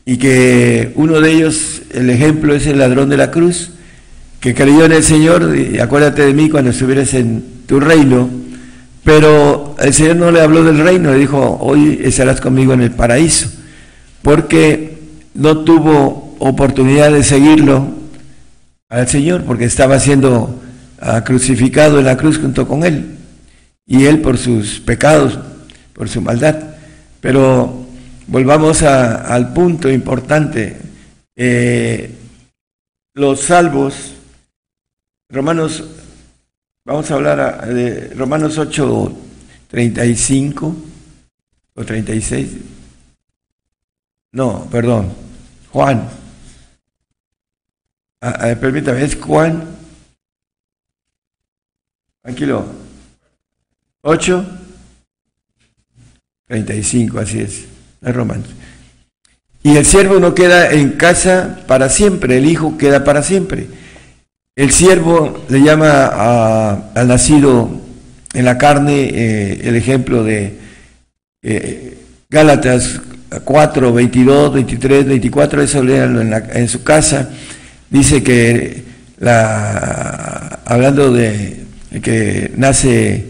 y 0.05 0.17
que 0.17 0.91
uno 0.95 1.21
de 1.21 1.31
ellos, 1.31 1.81
el 1.93 2.09
ejemplo 2.09 2.55
es 2.55 2.67
el 2.67 2.79
ladrón 2.79 3.09
de 3.09 3.17
la 3.17 3.31
cruz, 3.31 3.71
que 4.39 4.53
creyó 4.53 4.85
en 4.85 4.91
el 4.91 5.03
Señor, 5.03 5.55
y 5.57 5.79
acuérdate 5.79 6.25
de 6.25 6.33
mí 6.33 6.50
cuando 6.50 6.71
estuvieras 6.71 7.13
en 7.13 7.43
tu 7.65 7.79
reino, 7.79 8.29
pero 9.03 9.75
el 9.79 9.93
Señor 9.93 10.15
no 10.15 10.31
le 10.31 10.41
habló 10.41 10.63
del 10.63 10.79
reino, 10.79 11.12
le 11.12 11.19
dijo, 11.19 11.57
hoy 11.60 12.00
estarás 12.03 12.39
conmigo 12.39 12.74
en 12.74 12.81
el 12.81 12.91
paraíso, 12.91 13.50
porque 14.22 14.98
no 15.33 15.60
tuvo 15.63 16.36
oportunidad 16.39 17.12
de 17.12 17.24
seguirlo 17.24 17.88
al 18.89 19.07
Señor 19.07 19.43
porque 19.43 19.65
estaba 19.65 20.00
siendo 20.00 20.62
ah, 21.00 21.24
crucificado 21.24 22.00
en 22.00 22.05
la 22.05 22.17
cruz 22.17 22.38
junto 22.38 22.67
con 22.67 22.83
Él. 22.83 23.17
Y 23.86 24.05
Él 24.05 24.22
por 24.22 24.38
sus 24.38 24.79
pecados, 24.79 25.39
por 25.93 26.07
su 26.07 26.22
maldad. 26.22 26.55
Pero 27.19 27.86
volvamos 28.27 28.83
al 28.83 29.51
punto 29.53 29.89
importante. 29.89 30.77
Eh, 31.36 32.12
los 33.15 33.41
salvos, 33.41 34.13
Romanos, 35.29 35.83
vamos 36.86 37.10
a 37.10 37.13
hablar 37.13 37.68
de 37.68 38.13
Romanos 38.16 38.58
8, 38.58 39.18
35 39.70 40.75
o 41.75 41.86
36. 41.86 42.50
No, 44.32 44.68
perdón, 44.72 45.13
Juan 45.72 46.10
Ah, 48.25 48.56
permítame, 48.58 49.04
es 49.04 49.18
Juan. 49.18 49.66
Tranquilo. 52.22 52.66
8, 54.00 54.46
35, 56.48 57.20
así 57.20 57.42
es. 57.42 57.66
Es 58.02 58.16
Romanos. 58.16 58.48
Y 59.62 59.75
el 59.75 59.86
siervo 59.86 60.20
no 60.20 60.34
queda 60.34 60.72
en 60.72 60.94
casa 60.94 61.66
para 61.68 61.90
siempre, 61.90 62.38
el 62.38 62.46
hijo 62.46 62.78
queda 62.78 63.04
para 63.04 63.24
siempre. 63.24 63.68
El 64.55 64.69
siervo 64.69 65.45
le 65.50 65.63
llama 65.63 66.05
al 66.93 67.07
nacido 67.07 67.72
en 68.36 68.45
la 68.45 68.55
carne 68.60 69.10
eh, 69.12 69.62
el 69.63 69.75
ejemplo 69.75 70.24
de 70.24 70.53
eh, 71.41 71.98
Gálatas 72.29 73.01
4, 73.43 73.91
22, 73.91 74.53
23, 74.53 75.05
24, 75.07 75.62
eso 75.63 75.83
léanlo 75.83 76.22
en, 76.22 76.33
en 76.53 76.69
su 76.69 76.83
casa. 76.83 77.31
Dice 77.89 78.22
que 78.22 78.83
la, 79.17 80.60
hablando 80.65 81.12
de 81.12 81.63
que 82.03 82.51
nace 82.55 83.25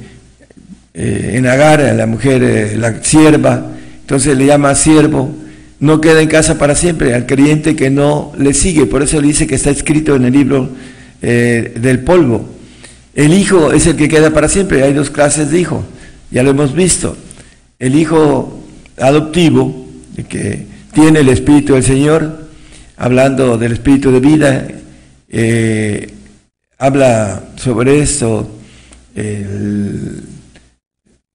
eh, 0.93 1.31
en 1.35 1.47
Agar, 1.47 1.79
la 1.95 2.05
mujer, 2.05 2.77
la 2.77 3.01
sierva, 3.01 3.65
entonces 4.01 4.37
le 4.37 4.47
llama 4.47 4.75
siervo, 4.75 5.33
no 5.79 6.01
queda 6.01 6.21
en 6.21 6.27
casa 6.27 6.57
para 6.57 6.75
siempre, 6.75 7.13
al 7.13 7.25
creyente 7.25 7.77
que 7.77 7.89
no 7.89 8.33
le 8.37 8.53
sigue, 8.53 8.87
por 8.87 9.03
eso 9.03 9.21
le 9.21 9.27
dice 9.27 9.47
que 9.47 9.55
está 9.55 9.69
escrito 9.69 10.17
en 10.17 10.25
el 10.25 10.33
libro 10.33 10.69
eh, 11.25 11.73
del 11.77 12.01
polvo. 12.01 12.45
El 13.15 13.33
hijo 13.33 13.71
es 13.71 13.87
el 13.87 13.95
que 13.95 14.09
queda 14.09 14.31
para 14.31 14.49
siempre, 14.49 14.83
hay 14.83 14.91
dos 14.91 15.09
clases 15.09 15.51
de 15.51 15.59
hijo, 15.61 15.85
ya 16.29 16.43
lo 16.43 16.49
hemos 16.49 16.73
visto. 16.73 17.15
El 17.79 17.95
hijo 17.95 18.61
adoptivo, 18.97 19.87
que 20.27 20.65
tiene 20.93 21.21
el 21.21 21.29
Espíritu 21.29 21.75
del 21.75 21.83
Señor, 21.83 22.49
hablando 22.97 23.57
del 23.57 23.71
Espíritu 23.71 24.11
de 24.11 24.19
vida, 24.19 24.67
eh, 25.29 26.13
habla 26.77 27.43
sobre 27.55 28.01
esto 28.01 28.49
el 29.15 30.23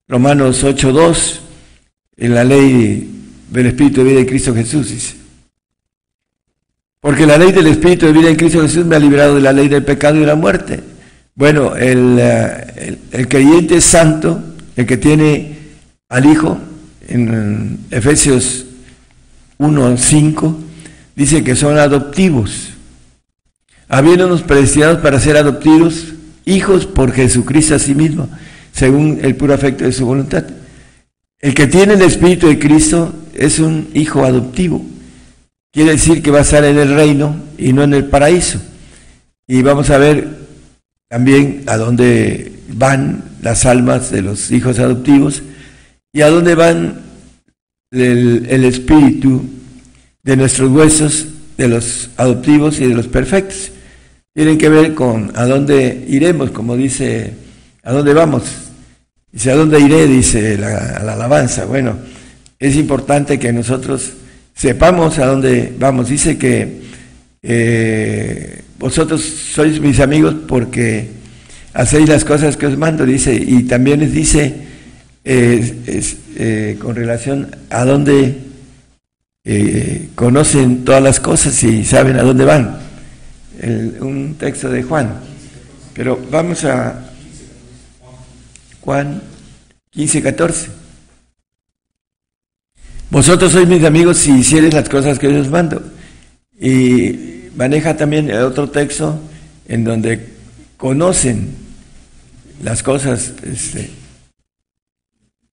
Romanos 0.06 0.62
8.2, 0.64 1.40
en 2.18 2.34
la 2.34 2.44
ley 2.44 3.10
del 3.50 3.66
Espíritu 3.68 4.02
de 4.02 4.10
vida 4.10 4.20
de 4.20 4.26
Cristo 4.26 4.54
Jesús. 4.54 5.14
Porque 7.00 7.26
la 7.26 7.38
ley 7.38 7.52
del 7.52 7.68
Espíritu 7.68 8.06
de 8.06 8.12
vida 8.12 8.28
en 8.28 8.36
Cristo 8.36 8.60
Jesús 8.60 8.84
me 8.84 8.96
ha 8.96 8.98
librado 8.98 9.36
de 9.36 9.40
la 9.40 9.52
ley 9.52 9.68
del 9.68 9.84
pecado 9.84 10.16
y 10.16 10.20
de 10.20 10.26
la 10.26 10.34
muerte. 10.34 10.82
Bueno, 11.34 11.76
el, 11.76 12.16
eh, 12.18 12.98
el, 13.12 13.28
creyente 13.28 13.80
santo, 13.80 14.42
el 14.74 14.86
que 14.86 14.96
tiene 14.96 15.58
al 16.08 16.26
Hijo, 16.26 16.58
en 17.06 17.78
Efesios 17.90 18.66
1.5, 19.58 20.56
dice 21.14 21.44
que 21.44 21.54
son 21.54 21.78
adoptivos, 21.78 22.70
habiéndonos 23.88 24.42
predestinados 24.42 24.98
para 24.98 25.20
ser 25.20 25.36
adoptivos 25.36 26.14
hijos 26.44 26.86
por 26.86 27.12
Jesucristo 27.12 27.76
a 27.76 27.78
sí 27.78 27.94
mismo, 27.94 28.28
según 28.72 29.20
el 29.22 29.36
puro 29.36 29.54
afecto 29.54 29.84
de 29.84 29.92
su 29.92 30.04
voluntad. 30.04 30.44
El 31.38 31.54
que 31.54 31.68
tiene 31.68 31.94
el 31.94 32.02
Espíritu 32.02 32.48
de 32.48 32.58
Cristo 32.58 33.14
es 33.34 33.60
un 33.60 33.88
hijo 33.94 34.24
adoptivo. 34.24 34.84
Quiere 35.70 35.92
decir 35.92 36.22
que 36.22 36.30
va 36.30 36.38
a 36.38 36.42
estar 36.42 36.64
en 36.64 36.78
el 36.78 36.94
reino 36.94 37.36
y 37.58 37.72
no 37.72 37.82
en 37.82 37.92
el 37.92 38.06
paraíso. 38.06 38.58
Y 39.46 39.62
vamos 39.62 39.90
a 39.90 39.98
ver 39.98 40.28
también 41.08 41.64
a 41.66 41.76
dónde 41.76 42.52
van 42.68 43.24
las 43.42 43.66
almas 43.66 44.10
de 44.10 44.22
los 44.22 44.50
hijos 44.50 44.78
adoptivos 44.78 45.42
y 46.12 46.22
a 46.22 46.30
dónde 46.30 46.54
van 46.54 47.00
el, 47.90 48.64
espíritu 48.64 49.44
de 50.22 50.36
nuestros 50.36 50.70
huesos, 50.70 51.26
de 51.56 51.68
los 51.68 52.10
adoptivos 52.16 52.80
y 52.80 52.86
de 52.86 52.94
los 52.94 53.08
perfectos. 53.08 53.70
Tienen 54.34 54.56
que 54.56 54.68
ver 54.68 54.94
con 54.94 55.32
a 55.34 55.44
dónde 55.44 56.06
iremos, 56.08 56.50
como 56.50 56.76
dice, 56.76 57.34
a 57.82 57.92
dónde 57.92 58.14
vamos. 58.14 58.44
Dice, 59.30 59.50
¿a 59.50 59.56
dónde 59.56 59.80
iré? 59.80 60.06
Dice 60.06 60.56
la 60.56 60.96
alabanza. 60.96 61.66
Bueno, 61.66 61.96
es 62.58 62.76
importante 62.76 63.38
que 63.38 63.52
nosotros 63.52 64.12
sepamos 64.58 65.18
a 65.18 65.26
dónde 65.26 65.72
vamos. 65.78 66.08
Dice 66.08 66.36
que 66.36 66.82
eh, 67.42 68.62
vosotros 68.78 69.22
sois 69.22 69.80
mis 69.80 70.00
amigos 70.00 70.34
porque 70.46 71.08
hacéis 71.72 72.08
las 72.08 72.24
cosas 72.24 72.56
que 72.56 72.66
os 72.66 72.76
mando, 72.76 73.06
dice, 73.06 73.34
y 73.34 73.62
también 73.62 74.00
les 74.00 74.12
dice 74.12 74.54
eh, 75.24 76.02
eh, 76.36 76.76
con 76.80 76.96
relación 76.96 77.56
a 77.70 77.84
dónde 77.84 78.48
conocen 80.14 80.84
todas 80.84 81.02
las 81.02 81.20
cosas 81.20 81.62
y 81.64 81.82
saben 81.82 82.18
a 82.18 82.22
dónde 82.22 82.44
van. 82.44 82.80
un 84.00 84.36
texto 84.38 84.68
de 84.68 84.82
Juan. 84.82 85.14
Pero 85.94 86.20
vamos 86.30 86.64
a 86.66 87.10
Juan 88.82 89.22
15, 89.90 90.22
14. 90.22 90.87
Vosotros 93.10 93.52
sois 93.52 93.66
mis 93.66 93.84
amigos 93.84 94.18
si 94.18 94.32
hicieres 94.32 94.74
las 94.74 94.88
cosas 94.88 95.18
que 95.18 95.32
yo 95.32 95.40
os 95.40 95.48
mando. 95.48 95.82
Y 96.60 97.48
maneja 97.56 97.96
también 97.96 98.30
otro 98.32 98.68
texto 98.68 99.18
en 99.66 99.84
donde 99.84 100.26
conocen 100.76 101.54
las 102.62 102.82
cosas, 102.82 103.32
este, 103.42 103.90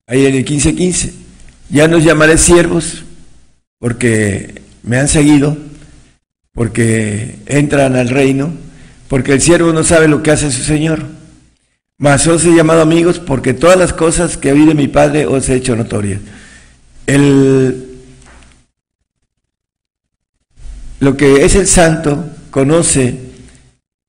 ahí 0.06 0.26
en 0.26 0.34
el 0.34 0.44
15:15. 0.44 0.76
15. 0.76 1.12
Ya 1.70 1.88
nos 1.88 2.04
llamaré 2.04 2.38
siervos 2.38 3.04
porque 3.78 4.62
me 4.82 4.98
han 4.98 5.08
seguido, 5.08 5.56
porque 6.52 7.36
entran 7.46 7.96
al 7.96 8.08
reino, 8.08 8.52
porque 9.08 9.32
el 9.32 9.40
siervo 9.40 9.72
no 9.72 9.82
sabe 9.82 10.08
lo 10.08 10.22
que 10.22 10.30
hace 10.30 10.50
su 10.50 10.62
Señor. 10.62 11.04
Mas 11.98 12.26
os 12.26 12.44
he 12.44 12.54
llamado 12.54 12.82
amigos 12.82 13.18
porque 13.18 13.54
todas 13.54 13.78
las 13.78 13.92
cosas 13.92 14.36
que 14.36 14.52
oí 14.52 14.66
de 14.66 14.74
mi 14.74 14.86
Padre 14.86 15.26
os 15.26 15.48
he 15.48 15.56
hecho 15.56 15.74
notorias. 15.74 16.20
El, 17.06 17.86
lo 20.98 21.16
que 21.16 21.44
es 21.44 21.54
el 21.54 21.68
santo 21.68 22.24
conoce, 22.50 23.14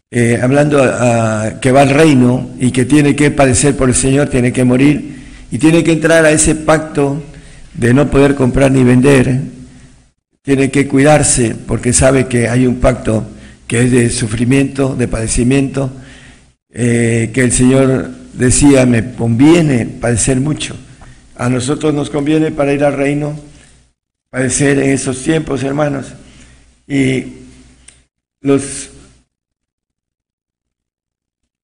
eh, 0.10 0.40
hablando 0.42 0.82
a, 0.82 1.60
que 1.62 1.72
va 1.72 1.82
al 1.82 1.92
reino 1.92 2.50
y 2.60 2.72
que 2.72 2.86
tiene 2.86 3.16
que 3.16 3.30
padecer 3.30 3.78
por 3.78 3.90
el 3.90 3.96
Señor, 3.96 4.30
tiene 4.30 4.52
que 4.52 4.64
morir 4.64 5.18
y 5.52 5.60
tiene 5.60 5.84
que 5.84 5.92
entrar 5.92 6.26
a 6.26 6.32
ese 6.32 6.56
pacto 6.56 7.22
de 7.76 7.94
no 7.94 8.10
poder 8.10 8.34
comprar 8.34 8.72
ni 8.72 8.84
vender, 8.84 9.42
tiene 10.42 10.72
que 10.72 10.88
cuidarse 10.88 11.56
porque 11.68 11.94
sabe 11.94 12.28
que 12.28 12.50
hay 12.50 12.66
un 12.66 12.80
pacto 12.80 13.28
que 13.68 13.84
es 13.84 13.92
de 13.92 14.10
sufrimiento, 14.10 14.96
de 14.96 15.08
padecimiento, 15.08 15.92
eh, 16.74 17.30
que 17.32 17.44
el 17.44 17.52
Señor 17.52 18.10
decía, 18.34 18.86
me 18.88 19.14
conviene 19.14 19.86
padecer 19.86 20.40
mucho 20.40 20.76
a 21.38 21.50
nosotros 21.50 21.94
nos 21.94 22.10
conviene 22.10 22.52
para 22.52 22.74
ir 22.74 22.84
al 22.84 22.94
reino, 22.94 23.38
padecer 24.30 24.80
en 24.80 24.90
esos 24.90 25.22
tiempos, 25.22 25.64
hermanos. 25.64 26.08
Y 26.88 27.34
los... 28.42 28.90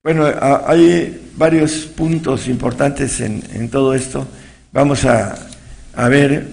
Bueno, 0.04 0.26
hay 0.68 1.32
varios 1.38 1.72
puntos 1.86 2.48
importantes 2.48 3.22
en, 3.22 3.70
todo 3.70 3.94
esto. 3.94 4.28
Vamos 4.72 5.06
a, 5.06 5.38
ver 6.10 6.46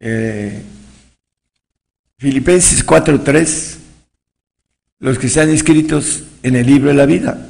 eh, 0.00 0.60
Filipenses 2.18 2.84
4.3, 2.84 3.76
los 4.98 5.18
que 5.18 5.28
están 5.28 5.50
inscritos 5.50 6.24
en 6.42 6.56
el 6.56 6.66
libro 6.66 6.88
de 6.88 6.94
la 6.94 7.06
vida. 7.06 7.48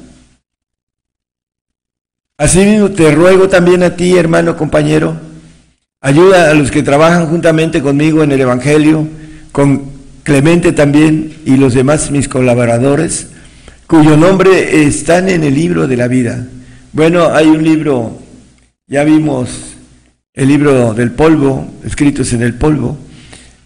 Asimismo, 2.37 2.91
te 2.91 3.11
ruego 3.11 3.47
también 3.47 3.81
a 3.81 3.95
ti, 3.95 4.17
hermano 4.17 4.57
compañero, 4.57 5.15
ayuda 6.01 6.51
a 6.51 6.53
los 6.53 6.69
que 6.69 6.83
trabajan 6.83 7.27
juntamente 7.27 7.81
conmigo 7.81 8.23
en 8.23 8.31
el 8.33 8.41
Evangelio, 8.41 9.07
con 9.53 9.83
Clemente 10.23 10.73
también 10.73 11.33
y 11.45 11.55
los 11.55 11.73
demás 11.73 12.11
mis 12.11 12.27
colaboradores, 12.27 13.27
cuyo 13.87 14.17
nombre 14.17 14.83
están 14.83 15.29
en 15.29 15.45
el 15.45 15.53
libro 15.53 15.87
de 15.87 15.95
la 15.95 16.09
vida. 16.09 16.45
Bueno, 16.91 17.33
hay 17.33 17.47
un 17.47 17.63
libro, 17.63 18.19
ya 18.85 19.05
vimos 19.05 19.77
el 20.33 20.49
libro 20.49 20.93
del 20.93 21.11
polvo, 21.11 21.65
escritos 21.85 22.33
en 22.33 22.41
el 22.41 22.55
polvo. 22.55 22.97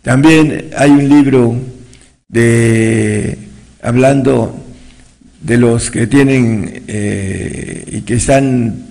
También 0.04 0.70
hay 0.78 0.92
un 0.92 1.10
libro 1.10 1.56
de 2.28 3.36
hablando 3.82 4.64
de 5.41 5.58
los 5.58 5.89
que 5.91 6.08
tienen 6.08 6.84
eh, 6.88 7.84
y 7.88 8.02
que 8.02 8.15
están 8.15 8.86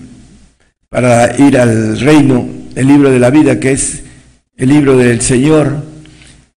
para 0.88 1.36
ir 1.38 1.58
al 1.58 2.00
reino, 2.00 2.48
el 2.74 2.86
libro 2.86 3.10
de 3.10 3.18
la 3.18 3.30
vida, 3.30 3.60
que 3.60 3.72
es 3.72 4.02
el 4.56 4.70
libro 4.70 4.96
del 4.96 5.20
Señor, 5.20 5.82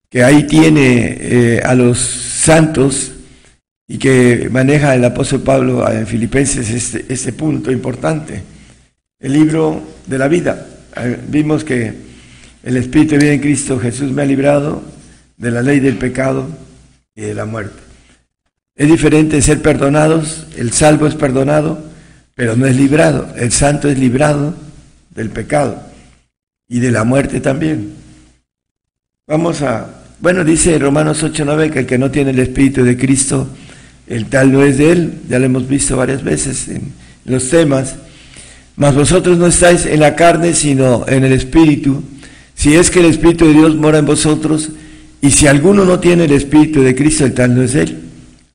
que 0.09 0.23
ahí 0.23 0.43
tiene 0.43 1.17
eh, 1.19 1.61
a 1.63 1.75
los 1.75 1.99
santos 1.99 3.11
y 3.87 3.97
que 3.97 4.47
maneja 4.49 4.95
el 4.95 5.03
apóstol 5.03 5.41
Pablo 5.41 5.89
en 5.89 6.07
Filipenses 6.07 6.69
este, 6.69 7.05
este 7.09 7.33
punto 7.33 7.71
importante, 7.71 8.41
el 9.19 9.33
libro 9.33 9.81
de 10.07 10.17
la 10.17 10.29
vida. 10.29 10.65
Eh, 10.95 11.17
vimos 11.27 11.63
que 11.65 11.93
el 12.63 12.77
Espíritu 12.77 13.11
de 13.11 13.17
vida 13.17 13.33
en 13.33 13.41
Cristo 13.41 13.79
Jesús 13.79 14.11
me 14.11 14.21
ha 14.21 14.25
librado 14.25 14.81
de 15.35 15.51
la 15.51 15.61
ley 15.61 15.79
del 15.79 15.97
pecado 15.97 16.47
y 17.15 17.21
de 17.21 17.33
la 17.33 17.45
muerte. 17.45 17.90
Es 18.75 18.87
diferente 18.87 19.41
ser 19.41 19.61
perdonados, 19.61 20.47
el 20.57 20.71
salvo 20.71 21.05
es 21.05 21.15
perdonado, 21.15 21.83
pero 22.35 22.55
no 22.55 22.65
es 22.65 22.75
librado. 22.75 23.27
El 23.35 23.51
santo 23.51 23.89
es 23.89 23.99
librado 23.99 24.55
del 25.13 25.29
pecado 25.29 25.81
y 26.69 26.79
de 26.79 26.91
la 26.91 27.03
muerte 27.03 27.41
también. 27.41 27.93
Vamos 29.27 29.61
a, 29.61 30.03
bueno, 30.19 30.43
dice 30.45 30.79
Romanos 30.79 31.21
8:9 31.21 31.69
que 31.69 31.79
el 31.79 31.85
que 31.85 31.97
no 31.97 32.11
tiene 32.11 32.31
el 32.31 32.39
Espíritu 32.39 32.83
de 32.83 32.97
Cristo, 32.97 33.49
el 34.07 34.27
tal 34.27 34.51
no 34.51 34.63
es 34.63 34.77
de 34.77 34.91
él, 34.91 35.13
ya 35.27 35.37
lo 35.37 35.45
hemos 35.45 35.67
visto 35.67 35.97
varias 35.97 36.23
veces 36.23 36.69
en 36.69 36.93
los 37.25 37.49
temas. 37.49 37.95
Mas 38.77 38.95
vosotros 38.95 39.37
no 39.37 39.47
estáis 39.47 39.85
en 39.85 39.99
la 39.99 40.15
carne, 40.15 40.53
sino 40.53 41.05
en 41.07 41.25
el 41.25 41.33
Espíritu. 41.33 42.01
Si 42.55 42.73
es 42.73 42.89
que 42.89 42.99
el 42.99 43.07
Espíritu 43.07 43.47
de 43.47 43.53
Dios 43.53 43.75
mora 43.75 43.99
en 43.99 44.05
vosotros, 44.05 44.69
y 45.21 45.31
si 45.31 45.45
alguno 45.47 45.83
no 45.83 45.99
tiene 45.99 46.23
el 46.23 46.31
Espíritu 46.31 46.81
de 46.81 46.95
Cristo, 46.95 47.25
el 47.25 47.33
tal 47.33 47.53
no 47.53 47.63
es 47.63 47.75
él 47.75 48.10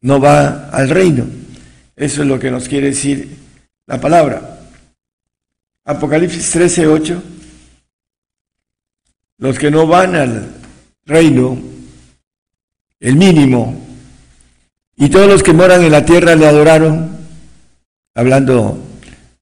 no 0.06 0.20
va 0.20 0.70
al 0.70 0.88
reino. 0.88 1.26
Eso 1.96 2.22
es 2.22 2.28
lo 2.28 2.38
que 2.38 2.48
nos 2.48 2.68
quiere 2.68 2.90
decir 2.90 3.28
la 3.86 4.00
palabra. 4.00 4.60
Apocalipsis 5.84 6.48
13, 6.52 6.86
8. 6.86 7.22
Los 9.38 9.58
que 9.58 9.68
no 9.68 9.84
van 9.88 10.14
al 10.14 10.48
reino, 11.04 11.58
el 13.00 13.16
mínimo, 13.16 13.84
y 14.96 15.08
todos 15.08 15.28
los 15.28 15.42
que 15.42 15.52
moran 15.52 15.82
en 15.82 15.90
la 15.90 16.04
tierra 16.04 16.36
le 16.36 16.46
adoraron, 16.46 17.10
hablando 18.14 18.78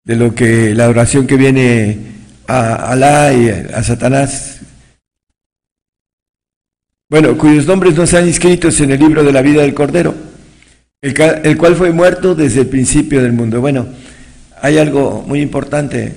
de 0.03 0.17
lo 0.17 0.35
que 0.35 0.75
la 0.75 0.85
adoración 0.85 1.27
que 1.27 1.37
viene 1.37 1.99
a 2.47 2.91
Alá 2.91 3.35
y 3.35 3.51
a 3.51 3.83
Satanás, 3.83 4.61
bueno, 7.11 7.37
cuyos 7.37 7.67
nombres 7.67 7.95
no 7.95 8.05
están 8.05 8.27
inscritos 8.27 8.81
en 8.81 8.93
el 8.93 8.99
libro 8.99 9.23
de 9.23 9.33
la 9.33 9.43
vida 9.43 9.61
del 9.61 9.75
Cordero, 9.75 10.33
el, 11.05 11.59
cual 11.59 11.77
fue 11.77 11.93
muerto 11.93 12.35
desde 12.35 12.63
el 12.63 12.67
principio 12.69 13.23
del 13.23 13.35
mundo. 13.35 13.61
Bueno, 13.61 13.87
hay 14.63 14.79
algo 14.79 15.23
muy 15.27 15.43
importante, 15.43 16.15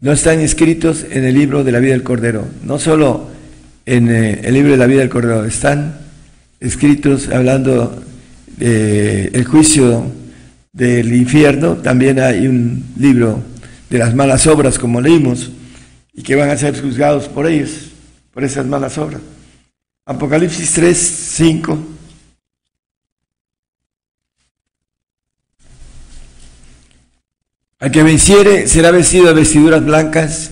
no 0.00 0.12
están 0.12 0.40
inscritos 0.40 1.04
en 1.10 1.24
el 1.24 1.34
libro 1.34 1.64
de 1.64 1.72
la 1.72 1.80
vida 1.80 1.92
del 1.92 2.02
Cordero, 2.02 2.46
no 2.64 2.78
solo 2.78 3.28
en 3.84 4.08
eh, 4.10 4.40
el 4.42 4.54
libro 4.54 4.72
de 4.72 4.78
la 4.78 4.86
vida 4.86 5.00
del 5.00 5.10
Cordero, 5.10 5.44
están 5.44 5.98
escritos 6.60 7.28
hablando 7.28 8.02
del 8.56 9.44
juicio 9.44 10.10
del 10.72 11.14
infierno, 11.14 11.76
también 11.76 12.20
hay 12.20 12.46
un 12.46 12.82
libro 12.98 13.42
de 13.90 13.98
las 13.98 14.14
malas 14.14 14.46
obras, 14.46 14.78
como 14.78 15.02
leímos, 15.02 15.50
y 16.14 16.22
que 16.22 16.36
van 16.36 16.48
a 16.48 16.56
ser 16.56 16.80
juzgados 16.80 17.28
por 17.28 17.46
ellos, 17.46 17.90
por 18.32 18.44
esas 18.44 18.64
malas 18.64 18.96
obras. 18.96 19.20
Apocalipsis 20.06 20.72
3, 20.72 20.96
5. 20.96 21.89
Al 27.80 27.90
que 27.90 28.02
venciere 28.02 28.68
será 28.68 28.90
vestido 28.90 29.28
de 29.28 29.32
vestiduras 29.32 29.82
blancas 29.82 30.50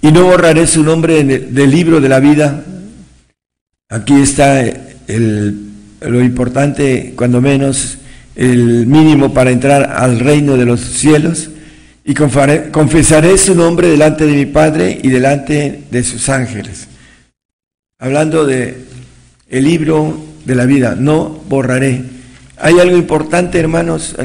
y 0.00 0.10
no 0.10 0.24
borraré 0.24 0.66
su 0.66 0.82
nombre 0.82 1.22
del 1.22 1.70
libro 1.70 2.00
de 2.00 2.08
la 2.08 2.18
vida. 2.18 2.64
Aquí 3.90 4.14
está 4.14 4.64
lo 6.00 6.22
importante, 6.22 7.12
cuando 7.14 7.42
menos, 7.42 7.98
el 8.34 8.86
mínimo 8.86 9.34
para 9.34 9.50
entrar 9.50 9.92
al 9.96 10.18
reino 10.18 10.56
de 10.56 10.64
los 10.64 10.80
cielos 10.80 11.50
y 12.06 12.14
confesaré 12.14 13.36
su 13.36 13.54
nombre 13.54 13.88
delante 13.88 14.24
de 14.24 14.32
mi 14.32 14.46
Padre 14.46 14.98
y 15.02 15.10
delante 15.10 15.82
de 15.90 16.02
sus 16.02 16.30
ángeles. 16.30 16.88
Hablando 17.98 18.46
de 18.46 18.78
el 19.50 19.64
libro 19.64 20.18
de 20.46 20.54
la 20.54 20.64
vida, 20.64 20.96
no 20.98 21.38
borraré. 21.50 22.02
Hay 22.56 22.80
algo 22.80 22.96
importante, 22.96 23.60
hermanos, 23.60 24.16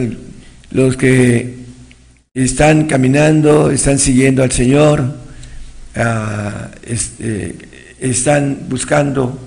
los 0.71 0.95
que 0.95 1.66
están 2.43 2.85
caminando, 2.85 3.71
están 3.71 3.99
siguiendo 3.99 4.43
al 4.43 4.51
Señor, 4.51 5.15
ah, 5.95 6.69
eh, 6.85 7.55
están 7.99 8.65
buscando 8.69 9.39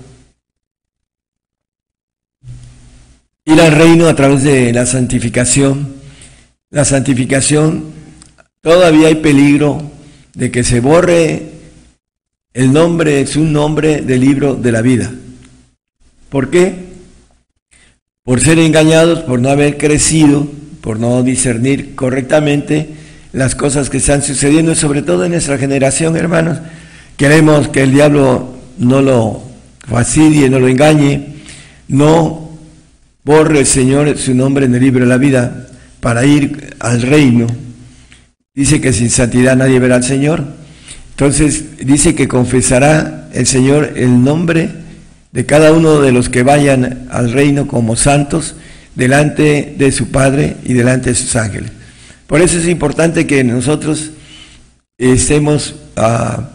ir 3.45 3.61
al 3.61 3.71
reino 3.71 4.07
a 4.07 4.15
través 4.15 4.43
de 4.43 4.73
la 4.73 4.85
santificación. 4.85 5.95
La 6.69 6.85
santificación 6.85 8.01
Todavía 8.61 9.07
hay 9.07 9.15
peligro 9.15 9.81
de 10.35 10.51
que 10.51 10.63
se 10.63 10.81
borre 10.81 11.49
el 12.53 12.71
nombre, 12.71 13.21
es 13.21 13.35
un 13.35 13.51
nombre 13.51 14.01
del 14.01 14.21
libro 14.21 14.53
de 14.53 14.71
la 14.71 14.83
vida. 14.83 15.11
¿Por 16.29 16.51
qué? 16.51 16.75
Por 18.23 18.39
ser 18.39 18.59
engañados, 18.59 19.21
por 19.21 19.39
no 19.39 19.49
haber 19.49 19.79
crecido, 19.79 20.47
por 20.81 20.99
no 20.99 21.23
discernir 21.23 21.95
correctamente 21.95 22.89
las 23.33 23.55
cosas 23.55 23.89
que 23.89 23.97
están 23.97 24.21
sucediendo, 24.21 24.75
sobre 24.75 25.01
todo 25.01 25.25
en 25.25 25.31
nuestra 25.31 25.57
generación, 25.57 26.17
hermanos. 26.17 26.57
Queremos 27.15 27.69
que 27.69 27.83
el 27.83 27.91
diablo 27.91 28.55
no 28.77 29.01
lo 29.01 29.43
fastidie, 29.87 30.49
no 30.49 30.59
lo 30.59 30.67
engañe, 30.67 31.35
no 31.87 32.49
borre 33.23 33.59
el 33.59 33.65
Señor 33.65 34.17
su 34.17 34.33
nombre 34.33 34.65
en 34.65 34.75
el 34.75 34.81
libro 34.81 35.01
de 35.01 35.09
la 35.09 35.17
vida 35.17 35.67
para 35.99 36.25
ir 36.25 36.75
al 36.79 37.01
reino 37.01 37.47
Dice 38.53 38.81
que 38.81 38.91
sin 38.91 39.09
santidad 39.09 39.55
nadie 39.55 39.79
verá 39.79 39.95
al 39.95 40.03
Señor. 40.03 40.43
Entonces 41.11 41.77
dice 41.85 42.15
que 42.15 42.27
confesará 42.27 43.29
el 43.33 43.47
Señor 43.47 43.93
el 43.95 44.21
nombre 44.25 44.69
de 45.31 45.45
cada 45.45 45.71
uno 45.71 46.01
de 46.01 46.11
los 46.11 46.27
que 46.27 46.43
vayan 46.43 47.07
al 47.11 47.31
reino 47.31 47.65
como 47.65 47.95
santos 47.95 48.55
delante 48.95 49.75
de 49.77 49.91
su 49.91 50.09
Padre 50.09 50.57
y 50.63 50.73
delante 50.73 51.09
de 51.09 51.15
sus 51.15 51.35
ángeles. 51.35 51.71
Por 52.27 52.41
eso 52.41 52.57
es 52.57 52.67
importante 52.67 53.27
que 53.27 53.43
nosotros 53.43 54.11
estemos 54.97 55.75
ah, 55.95 56.49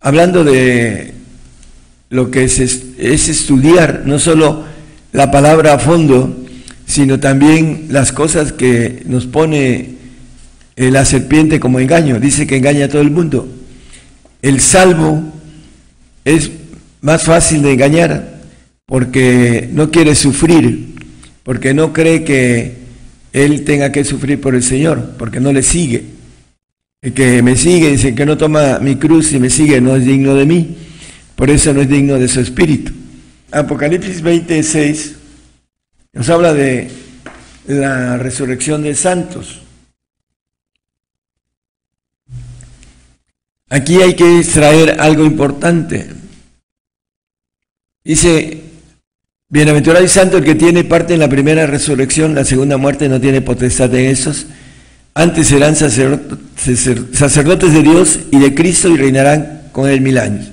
hablando 0.00 0.44
de 0.44 1.14
lo 2.10 2.30
que 2.30 2.44
es, 2.44 2.58
es 2.58 3.28
estudiar 3.28 4.02
no 4.04 4.18
solo 4.18 4.64
la 5.12 5.30
palabra 5.30 5.74
a 5.74 5.78
fondo, 5.78 6.36
sino 6.86 7.20
también 7.20 7.86
las 7.90 8.12
cosas 8.12 8.52
que 8.52 9.02
nos 9.06 9.26
pone 9.26 10.00
la 10.88 11.04
serpiente 11.04 11.60
como 11.60 11.78
engaño, 11.78 12.18
dice 12.18 12.46
que 12.46 12.56
engaña 12.56 12.86
a 12.86 12.88
todo 12.88 13.02
el 13.02 13.10
mundo. 13.10 13.48
El 14.40 14.60
salvo 14.60 15.22
es 16.24 16.50
más 17.02 17.24
fácil 17.24 17.62
de 17.62 17.72
engañar 17.74 18.40
porque 18.86 19.68
no 19.72 19.90
quiere 19.90 20.14
sufrir, 20.14 20.89
porque 21.50 21.74
no 21.74 21.92
cree 21.92 22.22
que 22.22 22.76
él 23.32 23.64
tenga 23.64 23.90
que 23.90 24.04
sufrir 24.04 24.40
por 24.40 24.54
el 24.54 24.62
Señor, 24.62 25.16
porque 25.18 25.40
no 25.40 25.52
le 25.52 25.64
sigue. 25.64 26.04
El 27.02 27.12
que 27.12 27.42
me 27.42 27.56
sigue, 27.56 27.90
dice 27.90 28.14
que 28.14 28.24
no 28.24 28.38
toma 28.38 28.78
mi 28.78 28.94
cruz 28.94 29.32
y 29.32 29.40
me 29.40 29.50
sigue, 29.50 29.80
no 29.80 29.96
es 29.96 30.04
digno 30.04 30.36
de 30.36 30.46
mí, 30.46 30.76
por 31.34 31.50
eso 31.50 31.74
no 31.74 31.80
es 31.80 31.88
digno 31.88 32.20
de 32.20 32.28
su 32.28 32.38
espíritu. 32.38 32.92
Apocalipsis 33.50 34.22
26 34.22 35.16
nos 36.12 36.30
habla 36.30 36.54
de 36.54 36.88
la 37.66 38.16
resurrección 38.16 38.84
de 38.84 38.94
santos. 38.94 39.60
Aquí 43.70 44.00
hay 44.00 44.14
que 44.14 44.38
extraer 44.38 45.00
algo 45.00 45.24
importante. 45.24 46.10
Dice, 48.04 48.69
bienaventurado 49.50 50.04
y 50.04 50.08
santo 50.08 50.38
el 50.38 50.44
que 50.44 50.54
tiene 50.54 50.84
parte 50.84 51.14
en 51.14 51.20
la 51.20 51.28
primera 51.28 51.66
resurrección, 51.66 52.34
la 52.34 52.44
segunda 52.44 52.76
muerte 52.76 53.08
no 53.08 53.20
tiene 53.20 53.42
potestad 53.42 53.92
en 53.94 54.06
esos. 54.06 54.46
Antes 55.12 55.48
serán 55.48 55.74
sacerdotes 55.74 57.72
de 57.74 57.82
Dios 57.82 58.20
y 58.30 58.38
de 58.38 58.54
Cristo 58.54 58.88
y 58.88 58.96
reinarán 58.96 59.62
con 59.72 59.90
él 59.90 60.00
mil 60.00 60.18
años. 60.18 60.46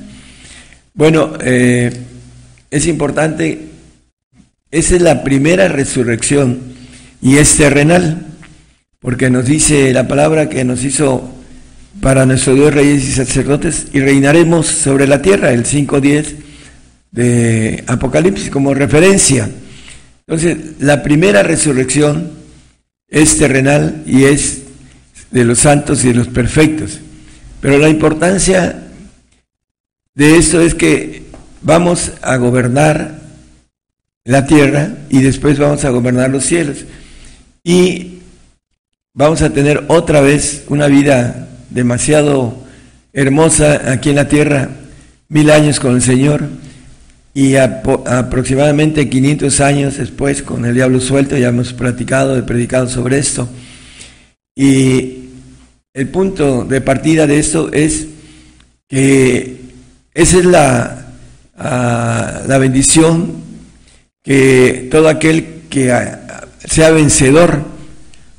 Bueno, 0.95 1.33
eh, 1.41 1.91
es 2.71 2.87
importante, 2.87 3.67
esa 4.71 4.95
es 4.95 5.01
la 5.01 5.23
primera 5.23 5.67
resurrección 5.67 6.59
y 7.21 7.37
es 7.37 7.55
terrenal, 7.55 8.25
porque 8.99 9.29
nos 9.29 9.45
dice 9.45 9.93
la 9.93 10.07
palabra 10.07 10.49
que 10.49 10.65
nos 10.65 10.83
hizo 10.83 11.35
para 12.01 12.25
nuestro 12.25 12.55
Dios 12.55 12.73
reyes 12.73 13.03
y 13.07 13.11
sacerdotes 13.11 13.87
y 13.93 13.99
reinaremos 13.99 14.65
sobre 14.65 15.05
la 15.05 15.21
tierra, 15.21 15.51
el 15.51 15.65
5.10 15.65 16.46
de 17.11 17.83
Apocalipsis 17.87 18.49
como 18.49 18.73
referencia. 18.73 19.49
Entonces, 20.25 20.57
la 20.79 21.03
primera 21.03 21.43
resurrección 21.43 22.31
es 23.07 23.37
terrenal 23.37 24.03
y 24.05 24.25
es 24.25 24.63
de 25.31 25.45
los 25.45 25.59
santos 25.59 26.03
y 26.03 26.09
de 26.09 26.15
los 26.15 26.27
perfectos. 26.27 26.99
Pero 27.61 27.77
la 27.77 27.89
importancia 27.89 28.83
de 30.13 30.37
esto 30.37 30.61
es 30.61 30.75
que 30.75 31.23
vamos 31.61 32.11
a 32.21 32.35
gobernar 32.37 33.21
la 34.25 34.45
tierra 34.45 34.89
y 35.09 35.21
después 35.21 35.57
vamos 35.57 35.85
a 35.85 35.89
gobernar 35.89 36.29
los 36.29 36.45
cielos. 36.45 36.85
Y 37.63 38.19
vamos 39.13 39.41
a 39.41 39.51
tener 39.51 39.85
otra 39.87 40.21
vez 40.21 40.65
una 40.67 40.87
vida 40.87 41.47
demasiado 41.69 42.65
hermosa 43.13 43.91
aquí 43.91 44.09
en 44.09 44.15
la 44.17 44.27
tierra, 44.27 44.69
mil 45.29 45.49
años 45.49 45.79
con 45.79 45.95
el 45.95 46.01
Señor 46.01 46.47
y 47.37 47.55
aproximadamente 47.55 49.07
500 49.07 49.59
años 49.61 49.97
después 49.97 50.41
con 50.41 50.65
el 50.65 50.73
diablo 50.73 50.99
suelto, 50.99 51.37
ya 51.37 51.49
hemos 51.49 51.71
platicado, 51.71 52.35
he 52.35 52.41
predicado 52.41 52.89
sobre 52.89 53.19
esto. 53.19 53.47
Y 54.55 55.25
el 55.93 56.07
punto 56.09 56.65
de 56.65 56.81
partida 56.81 57.27
de 57.27 57.37
esto 57.37 57.71
es 57.71 58.07
que 58.89 59.57
esa 60.15 60.39
es 60.39 60.45
la, 60.45 61.13
ah, 61.55 62.41
la 62.47 62.57
bendición 62.57 63.33
que 64.23 64.87
todo 64.89 65.07
aquel 65.07 65.65
que 65.69 65.93
sea 66.65 66.89
vencedor, 66.89 67.61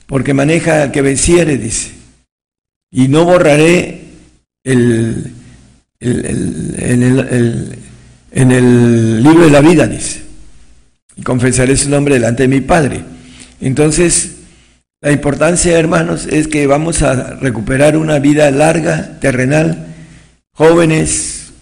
porque 0.06 0.34
maneja 0.34 0.82
al 0.82 0.90
que 0.90 1.02
venciere, 1.02 1.56
dice 1.56 1.92
y 2.90 3.06
no 3.06 3.24
borraré 3.24 4.00
el, 4.64 5.32
en 8.30 8.50
el 8.50 9.22
libro 9.22 9.44
de 9.44 9.50
la 9.50 9.60
vida, 9.60 9.86
dice, 9.86 10.22
y 11.16 11.22
confesaré 11.22 11.76
su 11.76 11.90
nombre 11.90 12.14
delante 12.14 12.44
de 12.44 12.48
mi 12.48 12.60
Padre. 12.60 13.02
Entonces, 13.60 14.36
la 15.00 15.12
importancia, 15.12 15.78
hermanos, 15.78 16.26
es 16.26 16.48
que 16.48 16.66
vamos 16.66 17.02
a 17.02 17.34
recuperar 17.34 17.96
una 17.96 18.18
vida 18.18 18.50
larga, 18.50 19.18
terrenal, 19.20 19.86
jóvenes, 20.52 21.52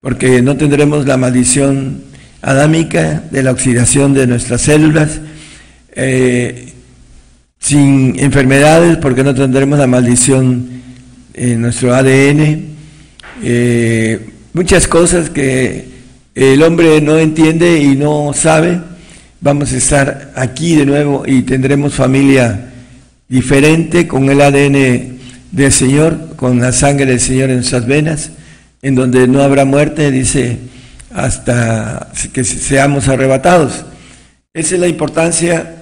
porque 0.00 0.42
no 0.42 0.56
tendremos 0.56 1.06
la 1.06 1.16
maldición 1.16 2.02
adámica 2.42 3.22
de 3.30 3.42
la 3.42 3.50
oxidación 3.50 4.14
de 4.14 4.26
nuestras 4.26 4.62
células. 4.62 5.20
Eh, 5.92 6.72
sin 7.58 8.18
enfermedades, 8.20 8.96
porque 8.98 9.24
no 9.24 9.34
tendremos 9.34 9.78
la 9.78 9.88
maldición 9.88 10.68
en 11.34 11.60
nuestro 11.60 11.94
ADN, 11.94 12.76
eh, 13.42 14.30
muchas 14.52 14.86
cosas 14.86 15.30
que 15.30 15.95
el 16.36 16.62
hombre 16.62 17.00
no 17.00 17.16
entiende 17.16 17.78
y 17.78 17.96
no 17.96 18.32
sabe, 18.34 18.78
vamos 19.40 19.72
a 19.72 19.76
estar 19.78 20.32
aquí 20.34 20.76
de 20.76 20.84
nuevo 20.84 21.24
y 21.26 21.40
tendremos 21.42 21.94
familia 21.94 22.72
diferente 23.26 24.06
con 24.06 24.28
el 24.28 24.42
ADN 24.42 25.16
del 25.50 25.72
Señor, 25.72 26.36
con 26.36 26.60
la 26.60 26.72
sangre 26.72 27.06
del 27.06 27.20
Señor 27.20 27.48
en 27.48 27.56
nuestras 27.56 27.86
venas, 27.86 28.32
en 28.82 28.94
donde 28.94 29.26
no 29.26 29.40
habrá 29.40 29.64
muerte, 29.64 30.10
dice, 30.10 30.58
hasta 31.14 32.10
que 32.34 32.44
seamos 32.44 33.08
arrebatados. 33.08 33.86
Esa 34.52 34.74
es 34.74 34.80
la 34.82 34.88
importancia 34.88 35.76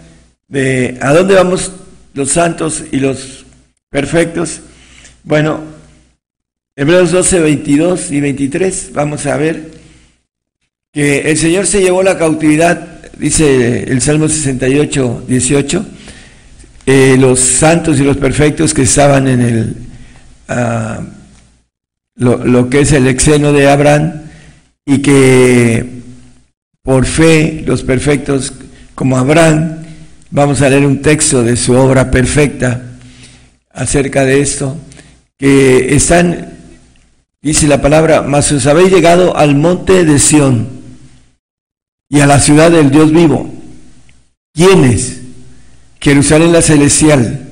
de 0.46 0.98
a 1.00 1.12
dónde 1.12 1.34
vamos 1.34 1.72
los 2.14 2.30
santos 2.30 2.84
y 2.92 3.00
los 3.00 3.44
perfectos. 3.90 4.60
Bueno, 5.24 5.62
Hebreos 6.76 7.10
12, 7.10 7.40
22 7.40 8.12
y 8.12 8.20
23, 8.20 8.90
vamos 8.94 9.26
a 9.26 9.36
ver 9.36 9.73
que 10.94 11.28
el 11.28 11.36
Señor 11.36 11.66
se 11.66 11.80
llevó 11.80 12.04
la 12.04 12.16
cautividad, 12.16 12.86
dice 13.18 13.82
el 13.82 14.00
Salmo 14.00 14.28
68, 14.28 15.24
18, 15.26 15.86
eh, 16.86 17.16
los 17.18 17.40
santos 17.40 17.98
y 17.98 18.04
los 18.04 18.16
perfectos 18.16 18.72
que 18.72 18.82
estaban 18.82 19.26
en 19.26 19.40
el, 19.40 19.76
ah, 20.48 21.00
lo, 22.14 22.36
lo, 22.44 22.70
que 22.70 22.82
es 22.82 22.92
el 22.92 23.08
exeno 23.08 23.52
de 23.52 23.68
Abraham, 23.68 24.22
y 24.86 24.98
que 24.98 25.84
por 26.80 27.06
fe 27.06 27.64
los 27.66 27.82
perfectos 27.82 28.52
como 28.94 29.18
Abraham, 29.18 29.78
vamos 30.30 30.62
a 30.62 30.68
leer 30.68 30.86
un 30.86 31.02
texto 31.02 31.42
de 31.42 31.56
su 31.56 31.72
obra 31.72 32.08
perfecta 32.08 32.82
acerca 33.72 34.24
de 34.24 34.40
esto, 34.40 34.76
que 35.36 35.96
están, 35.96 36.50
dice 37.42 37.66
la 37.66 37.82
palabra, 37.82 38.22
mas 38.22 38.52
os 38.52 38.64
habéis 38.68 38.92
llegado 38.92 39.36
al 39.36 39.56
monte 39.56 40.04
de 40.04 40.20
Sión 40.20 40.83
y 42.08 42.20
a 42.20 42.26
la 42.26 42.40
ciudad 42.40 42.70
del 42.70 42.90
Dios 42.90 43.12
vivo. 43.12 43.52
¿Quiénes? 44.52 45.20
Jerusalén 46.00 46.52
la 46.52 46.62
celestial 46.62 47.48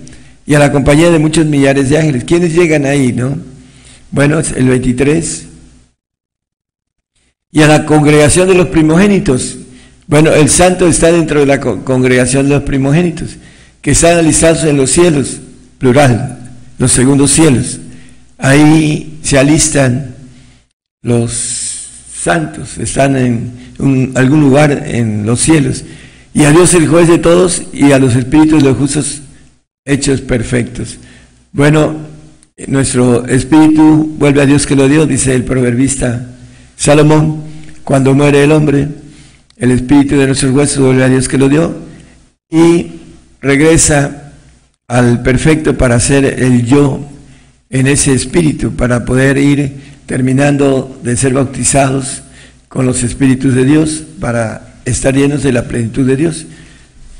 y 0.46 0.54
a 0.54 0.58
la 0.58 0.70
compañía 0.70 1.10
de 1.10 1.18
muchos 1.18 1.46
millares 1.46 1.88
de 1.88 1.98
ángeles. 1.98 2.24
¿Quiénes 2.24 2.54
llegan 2.54 2.84
ahí, 2.84 3.12
no? 3.12 3.38
Bueno, 4.10 4.40
el 4.40 4.68
23. 4.68 5.46
Y 7.52 7.62
a 7.62 7.66
la 7.66 7.86
congregación 7.86 8.48
de 8.48 8.54
los 8.54 8.68
primogénitos. 8.68 9.58
Bueno, 10.06 10.32
el 10.32 10.50
santo 10.50 10.86
está 10.86 11.10
dentro 11.10 11.40
de 11.40 11.46
la 11.46 11.60
congregación 11.60 12.48
de 12.48 12.56
los 12.56 12.64
primogénitos, 12.64 13.36
que 13.80 13.92
están 13.92 14.18
alistados 14.18 14.64
en 14.64 14.76
los 14.76 14.90
cielos, 14.90 15.40
plural, 15.78 16.52
los 16.78 16.92
segundos 16.92 17.30
cielos. 17.30 17.80
Ahí 18.36 19.18
se 19.22 19.38
alistan 19.38 20.14
los 21.02 21.32
santos, 22.14 22.78
están 22.78 23.16
en 23.16 23.61
algún 24.14 24.40
lugar 24.40 24.84
en 24.86 25.26
los 25.26 25.40
cielos. 25.40 25.84
Y 26.34 26.44
a 26.44 26.50
Dios 26.50 26.72
el 26.74 26.88
juez 26.88 27.08
de 27.08 27.18
todos 27.18 27.62
y 27.72 27.92
a 27.92 27.98
los 27.98 28.14
espíritus 28.14 28.62
los 28.62 28.76
justos 28.76 29.22
hechos 29.84 30.20
perfectos. 30.20 30.98
Bueno, 31.52 31.96
nuestro 32.66 33.26
espíritu 33.26 34.14
vuelve 34.18 34.42
a 34.42 34.46
Dios 34.46 34.66
que 34.66 34.76
lo 34.76 34.88
dio, 34.88 35.06
dice 35.06 35.34
el 35.34 35.44
proverbista 35.44 36.28
Salomón, 36.76 37.42
cuando 37.84 38.14
muere 38.14 38.44
el 38.44 38.52
hombre, 38.52 38.88
el 39.56 39.70
espíritu 39.70 40.16
de 40.16 40.26
nuestros 40.26 40.52
huesos 40.52 40.78
vuelve 40.78 41.04
a 41.04 41.08
Dios 41.08 41.28
que 41.28 41.38
lo 41.38 41.48
dio 41.48 41.74
y 42.50 42.92
regresa 43.40 44.32
al 44.88 45.22
perfecto 45.22 45.76
para 45.76 45.98
ser 46.00 46.24
el 46.24 46.64
yo 46.64 47.00
en 47.70 47.86
ese 47.86 48.12
espíritu, 48.12 48.72
para 48.72 49.04
poder 49.04 49.38
ir 49.38 49.72
terminando 50.06 51.00
de 51.02 51.16
ser 51.16 51.32
bautizados 51.32 52.22
con 52.72 52.86
los 52.86 53.02
espíritus 53.02 53.54
de 53.54 53.66
Dios, 53.66 54.02
para 54.18 54.76
estar 54.86 55.14
llenos 55.14 55.42
de 55.42 55.52
la 55.52 55.64
plenitud 55.64 56.06
de 56.06 56.16
Dios. 56.16 56.46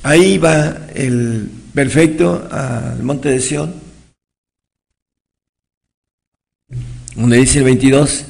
Ahí 0.03 0.39
va 0.39 0.79
el 0.95 1.47
perfecto 1.75 2.49
al 2.51 3.03
monte 3.03 3.29
de 3.29 3.39
Sión, 3.39 3.75
donde 7.15 7.37
dice 7.37 7.59
el 7.59 7.65
22, 7.65 8.25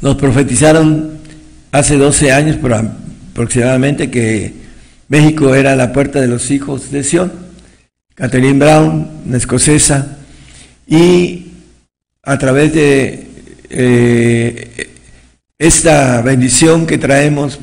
nos 0.00 0.16
profetizaron 0.16 1.18
hace 1.70 1.96
12 1.96 2.32
años 2.32 2.58
aproximadamente 3.30 4.10
que 4.10 4.54
México 5.06 5.54
era 5.54 5.76
la 5.76 5.92
puerta 5.92 6.20
de 6.20 6.26
los 6.26 6.50
hijos 6.50 6.90
de 6.90 7.04
Sión, 7.04 7.30
Catherine 8.16 8.58
Brown, 8.58 9.22
una 9.24 9.36
escocesa, 9.36 10.18
y 10.88 11.46
a 12.24 12.36
través 12.38 12.74
de 12.74 13.28
eh, 13.70 14.94
esta 15.58 16.22
bendición 16.22 16.86
que 16.86 16.98
traemos 16.98 17.58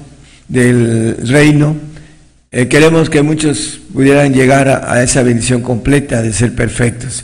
del 0.50 1.18
reino, 1.28 1.78
eh, 2.52 2.68
queremos 2.68 3.10
que 3.10 3.22
muchos 3.22 3.80
pudieran 3.94 4.34
llegar 4.34 4.68
a, 4.68 5.02
esa 5.02 5.24
bendición 5.24 5.62
completa 5.62 6.22
de 6.22 6.34
ser 6.34 6.54
perfectos. 6.54 7.24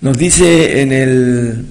Nos 0.00 0.16
dice 0.16 0.80
en 0.80 0.92
el 0.92 1.66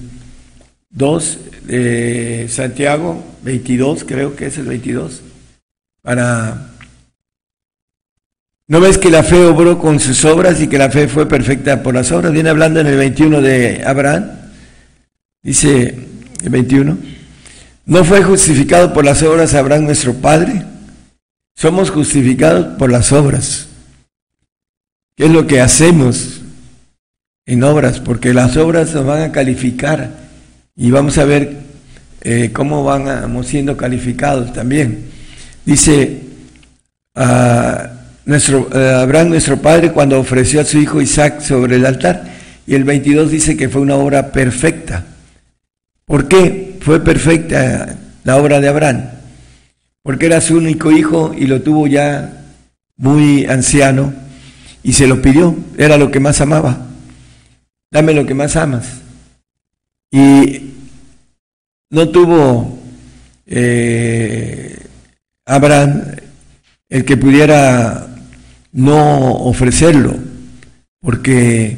2 0.90 1.38
de 1.66 2.46
Santiago, 2.48 3.22
22, 3.42 4.04
creo 4.04 4.36
que 4.36 4.46
es 4.46 4.58
el 4.58 4.66
22, 4.66 5.22
para... 6.02 6.68
¿No 8.68 8.80
ves 8.80 8.98
que 8.98 9.10
la 9.10 9.24
fe 9.24 9.44
obró 9.46 9.80
con 9.80 9.98
sus 9.98 10.24
obras 10.24 10.60
y 10.62 10.68
que 10.68 10.78
la 10.78 10.90
fe 10.90 11.08
fue 11.08 11.28
perfecta 11.28 11.82
por 11.82 11.92
las 11.92 12.12
obras? 12.12 12.32
Viene 12.32 12.50
hablando 12.50 12.78
en 12.78 12.86
el 12.86 12.96
21 12.96 13.42
de 13.42 13.82
Abraham, 13.84 14.30
dice 15.42 15.96
el 16.44 16.50
21. 16.50 17.09
¿No 17.90 18.04
fue 18.04 18.22
justificado 18.22 18.92
por 18.92 19.04
las 19.04 19.20
obras 19.24 19.52
Abraham 19.52 19.86
nuestro 19.86 20.14
Padre? 20.14 20.62
Somos 21.56 21.90
justificados 21.90 22.78
por 22.78 22.88
las 22.88 23.10
obras. 23.10 23.66
¿Qué 25.16 25.24
es 25.24 25.30
lo 25.32 25.48
que 25.48 25.60
hacemos 25.60 26.40
en 27.46 27.64
obras? 27.64 27.98
Porque 27.98 28.32
las 28.32 28.56
obras 28.56 28.94
nos 28.94 29.04
van 29.04 29.22
a 29.22 29.32
calificar 29.32 30.08
y 30.76 30.92
vamos 30.92 31.18
a 31.18 31.24
ver 31.24 31.56
eh, 32.20 32.50
cómo 32.52 32.84
vamos 32.84 33.48
siendo 33.48 33.76
calificados 33.76 34.52
también. 34.52 35.06
Dice 35.66 36.20
nuestro, 38.24 38.68
Abraham 38.72 39.30
nuestro 39.30 39.60
Padre 39.60 39.90
cuando 39.90 40.20
ofreció 40.20 40.60
a 40.60 40.64
su 40.64 40.78
hijo 40.78 41.00
Isaac 41.00 41.40
sobre 41.40 41.74
el 41.74 41.84
altar 41.84 42.22
y 42.68 42.76
el 42.76 42.84
22 42.84 43.32
dice 43.32 43.56
que 43.56 43.68
fue 43.68 43.80
una 43.80 43.96
obra 43.96 44.30
perfecta. 44.30 45.06
¿Por 46.04 46.28
qué? 46.28 46.69
Fue 46.80 47.02
perfecta 47.04 47.96
la 48.24 48.36
obra 48.36 48.60
de 48.60 48.68
Abraham, 48.68 49.10
porque 50.02 50.26
era 50.26 50.40
su 50.40 50.56
único 50.56 50.90
hijo 50.90 51.32
y 51.36 51.46
lo 51.46 51.62
tuvo 51.62 51.86
ya 51.86 52.44
muy 52.96 53.44
anciano 53.46 54.12
y 54.82 54.92
se 54.92 55.06
lo 55.06 55.20
pidió, 55.20 55.56
era 55.76 55.96
lo 55.96 56.10
que 56.10 56.20
más 56.20 56.40
amaba. 56.40 56.86
Dame 57.90 58.14
lo 58.14 58.24
que 58.24 58.34
más 58.34 58.56
amas. 58.56 59.00
Y 60.10 60.70
no 61.90 62.08
tuvo 62.08 62.78
eh, 63.46 64.78
Abraham 65.44 66.02
el 66.88 67.04
que 67.04 67.16
pudiera 67.16 68.08
no 68.72 69.34
ofrecerlo, 69.34 70.16
porque 71.00 71.76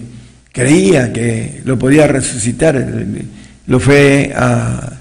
creía 0.53 1.13
que 1.13 1.63
lo 1.65 1.79
podía 1.79 2.07
resucitar 2.07 2.77
lo 3.67 3.81
fue 3.81 4.33
a, 4.35 4.99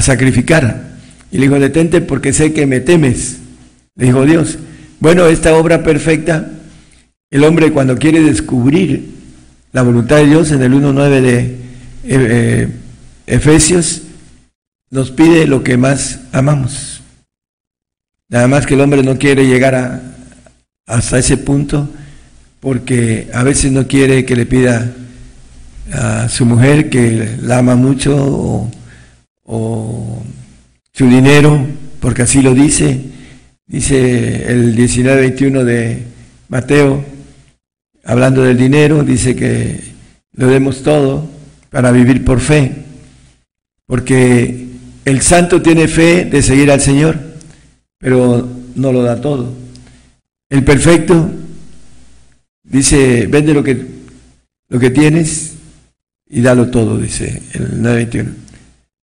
sacrificar. 0.00 0.92
Y 1.30 1.38
le 1.38 1.42
dijo, 1.42 1.58
detente 1.58 2.00
porque 2.00 2.32
sé 2.32 2.52
que 2.52 2.66
me 2.66 2.80
temes. 2.80 3.38
Le 3.96 4.06
dijo 4.06 4.24
Dios, 4.24 4.58
bueno, 5.00 5.26
esta 5.26 5.54
obra 5.54 5.82
perfecta, 5.82 6.50
el 7.30 7.44
hombre 7.44 7.72
cuando 7.72 7.98
quiere 7.98 8.22
descubrir 8.22 9.10
la 9.72 9.82
voluntad 9.82 10.16
de 10.16 10.26
Dios 10.26 10.50
en 10.50 10.62
el 10.62 10.72
1.9 10.72 11.20
de 11.20 11.38
eh, 11.38 11.56
eh, 12.04 12.68
Efesios, 13.26 14.02
nos 14.90 15.10
pide 15.10 15.46
lo 15.46 15.62
que 15.62 15.76
más 15.76 16.20
amamos. 16.32 17.02
Nada 18.28 18.48
más 18.48 18.66
que 18.66 18.74
el 18.74 18.80
hombre 18.80 19.02
no 19.02 19.18
quiere 19.18 19.46
llegar 19.46 19.74
a, 19.74 20.00
hasta 20.86 21.18
ese 21.18 21.36
punto 21.36 21.88
porque 22.60 23.28
a 23.34 23.42
veces 23.42 23.72
no 23.72 23.86
quiere 23.88 24.24
que 24.24 24.36
le 24.36 24.46
pida 24.46 24.92
a 25.90 26.28
su 26.28 26.46
mujer 26.46 26.88
que 26.88 27.36
la 27.40 27.58
ama 27.58 27.76
mucho 27.76 28.70
o, 29.44 30.22
su 30.94 31.06
dinero, 31.06 31.66
porque 32.00 32.22
así 32.22 32.42
lo 32.42 32.54
dice, 32.54 33.00
dice 33.66 34.50
el 34.52 34.76
19-21 34.76 35.64
de 35.64 36.02
Mateo, 36.48 37.02
hablando 38.04 38.42
del 38.42 38.58
dinero, 38.58 39.02
dice 39.02 39.34
que 39.34 39.80
lo 40.34 40.48
demos 40.48 40.82
todo 40.82 41.26
para 41.70 41.90
vivir 41.92 42.24
por 42.24 42.40
fe, 42.40 42.72
porque 43.86 44.68
el 45.04 45.22
santo 45.22 45.62
tiene 45.62 45.88
fe 45.88 46.26
de 46.26 46.42
seguir 46.42 46.70
al 46.70 46.80
Señor, 46.80 47.18
pero 47.98 48.48
no 48.74 48.92
lo 48.92 49.02
da 49.02 49.20
todo. 49.20 49.52
El 50.50 50.64
perfecto 50.64 51.30
dice, 52.62 53.26
vende 53.26 53.54
lo 53.54 53.62
que, 53.62 53.86
lo 54.68 54.78
que 54.78 54.90
tienes 54.90 55.54
y 56.32 56.40
dalo 56.40 56.68
todo, 56.68 56.96
dice 56.96 57.42
el 57.52 57.82
921. 57.82 58.30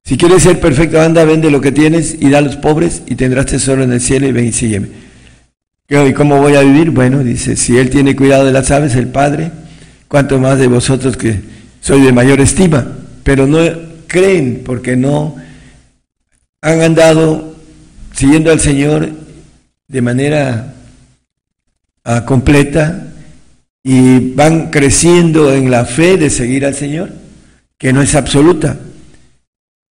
Si 0.04 0.18
quieres 0.18 0.42
ser 0.42 0.60
perfecto, 0.60 1.00
anda, 1.00 1.24
vende 1.24 1.52
lo 1.52 1.62
que 1.62 1.72
tienes 1.72 2.18
y 2.20 2.30
da 2.32 2.40
a 2.40 2.42
los 2.42 2.58
pobres 2.58 3.04
y 3.06 3.14
tendrás 3.14 3.46
tesoro 3.46 3.84
en 3.84 3.94
el 3.94 4.02
cielo 4.02 4.28
y 4.28 4.32
ven 4.32 4.46
y 4.48 4.52
sígueme. 4.52 4.88
¿Y 5.88 6.14
cómo 6.14 6.42
voy 6.42 6.56
a 6.56 6.62
vivir? 6.62 6.90
Bueno, 6.90 7.24
dice, 7.24 7.56
si 7.56 7.78
Él 7.78 7.92
tiene 7.92 8.16
cuidado 8.16 8.46
de 8.46 8.52
las 8.52 8.72
aves, 8.72 8.96
el 8.96 9.08
Padre, 9.08 9.52
cuanto 10.08 10.40
más 10.40 10.58
de 10.58 10.68
vosotros 10.68 11.16
que 11.16 11.40
soy 11.82 12.02
de 12.02 12.12
mayor 12.12 12.42
estima. 12.42 12.98
Pero 13.24 13.46
no 13.46 13.60
creen 14.08 14.64
porque 14.66 14.96
no 14.96 15.36
han 16.62 16.82
andado 16.82 17.56
siguiendo 18.14 18.52
al 18.52 18.60
Señor 18.60 19.08
de 19.88 20.02
manera 20.02 20.74
ah, 22.04 22.26
completa 22.26 23.06
y 23.84 24.34
van 24.34 24.72
creciendo 24.72 25.54
en 25.54 25.72
la 25.72 25.86
fe 25.86 26.18
de 26.18 26.30
seguir 26.30 26.66
al 26.66 26.76
Señor, 26.76 27.12
que 27.80 27.94
no 27.94 28.04
es 28.04 28.14
absoluta. 28.14 28.78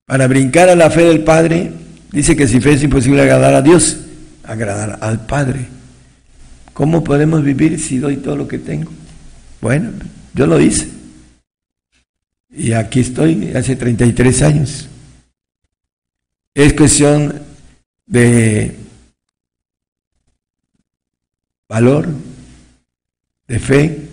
Para 0.05 0.27
brincar 0.27 0.67
a 0.67 0.75
la 0.75 0.89
fe 0.89 1.03
del 1.03 1.23
Padre, 1.23 1.71
dice 2.11 2.35
que 2.35 2.47
si 2.47 2.59
fe 2.59 2.73
es 2.73 2.83
imposible 2.83 3.21
agradar 3.21 3.53
a 3.53 3.61
Dios, 3.61 3.99
agradar 4.43 4.97
al 5.01 5.25
Padre. 5.25 5.67
¿Cómo 6.73 7.03
podemos 7.03 7.43
vivir 7.43 7.79
si 7.79 7.99
doy 7.99 8.17
todo 8.17 8.35
lo 8.35 8.47
que 8.47 8.59
tengo? 8.59 8.91
Bueno, 9.61 9.91
yo 10.33 10.47
lo 10.47 10.59
hice. 10.59 10.89
Y 12.49 12.73
aquí 12.73 12.99
estoy 12.99 13.51
hace 13.55 13.75
33 13.75 14.41
años. 14.41 14.89
Es 16.53 16.73
cuestión 16.73 17.41
de 18.05 18.75
valor, 21.67 22.07
de 23.47 23.59
fe, 23.59 24.04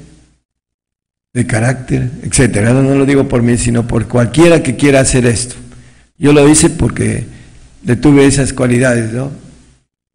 de 1.32 1.46
carácter, 1.46 2.10
etcétera. 2.22 2.72
No, 2.72 2.94
lo 2.94 3.06
digo 3.06 3.28
por 3.28 3.42
mí, 3.42 3.56
sino 3.56 3.86
por 3.86 4.06
cualquiera 4.06 4.62
que 4.62 4.76
quiera 4.76 5.00
hacer 5.00 5.26
esto. 5.26 5.54
Yo 6.18 6.32
lo 6.32 6.48
hice 6.48 6.70
porque 6.70 7.26
le 7.84 7.96
tuve 7.96 8.26
esas 8.26 8.52
cualidades, 8.52 9.12
¿no? 9.12 9.32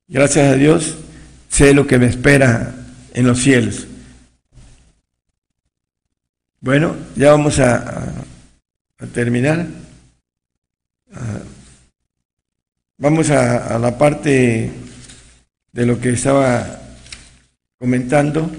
Gracias 0.08 0.54
a 0.54 0.56
Dios 0.56 0.98
sé 1.50 1.74
lo 1.74 1.88
que 1.88 1.98
me 1.98 2.08
espera 2.08 2.76
en 3.14 3.28
los 3.28 3.40
cielos. 3.40 3.88
Bueno, 6.60 6.96
ya 7.16 7.32
vamos 7.32 7.60
a, 7.60 8.14
terminar. 9.14 9.66
vamos 12.98 13.30
a 13.30 13.78
la 13.80 13.98
parte 13.98 14.72
de 15.72 15.86
lo 15.86 16.00
que 16.00 16.10
estaba 16.10 16.80
comentando 17.80 18.52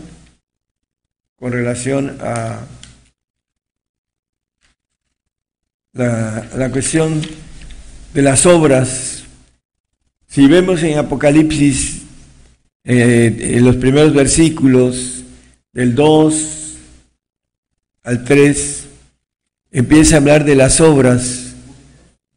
con 1.38 1.52
relación 1.52 2.18
a 2.20 2.60
la, 5.92 6.70
cuestión 6.72 7.22
de 8.12 8.22
las 8.22 8.44
obras. 8.44 9.24
Si 10.26 10.46
vemos 10.46 10.82
en 10.82 10.98
Apocalipsis, 10.98 12.02
eh, 12.84 13.54
en 13.56 13.64
los 13.64 13.76
primeros 13.76 14.12
versículos, 14.14 15.22
del 15.72 15.94
2 15.94 16.76
al 18.02 18.24
3, 18.24 18.84
empieza 19.70 20.16
a 20.16 20.18
hablar 20.18 20.44
de 20.44 20.56
las 20.56 20.80
obras. 20.80 21.54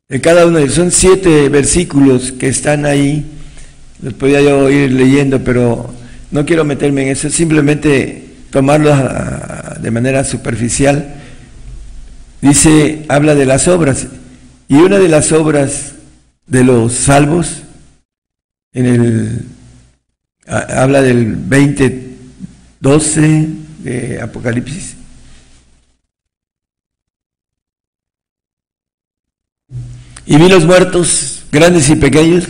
De 0.09 0.21
cada 0.21 0.45
uno. 0.45 0.67
Son 0.69 0.91
siete 0.91 1.49
versículos 1.49 2.33
que 2.33 2.49
están 2.49 2.85
ahí. 2.85 3.25
Los 4.01 4.13
podía 4.13 4.41
yo 4.41 4.69
ir 4.69 4.91
leyendo, 4.91 5.43
pero 5.43 5.91
no 6.29 6.45
quiero 6.45 6.65
meterme 6.65 7.03
en 7.03 7.07
eso. 7.09 7.29
Simplemente 7.29 8.30
tomarlo 8.51 8.93
de 9.79 9.91
manera 9.91 10.23
superficial, 10.23 11.15
dice, 12.41 13.05
habla 13.09 13.33
de 13.33 13.45
las 13.45 13.67
obras. 13.67 14.07
Y 14.67 14.75
una 14.75 14.99
de 14.99 15.07
las 15.07 15.31
obras 15.31 15.93
de 16.45 16.63
los 16.63 16.93
salvos, 16.93 17.63
en 18.73 18.85
el, 18.85 19.45
habla 20.45 21.01
del 21.01 21.35
20, 21.35 22.09
12 22.79 23.47
de 23.79 24.21
Apocalipsis. 24.21 24.95
Y 30.25 30.37
vi 30.37 30.47
los 30.47 30.65
muertos, 30.65 31.43
grandes 31.51 31.89
y 31.89 31.95
pequeños, 31.95 32.45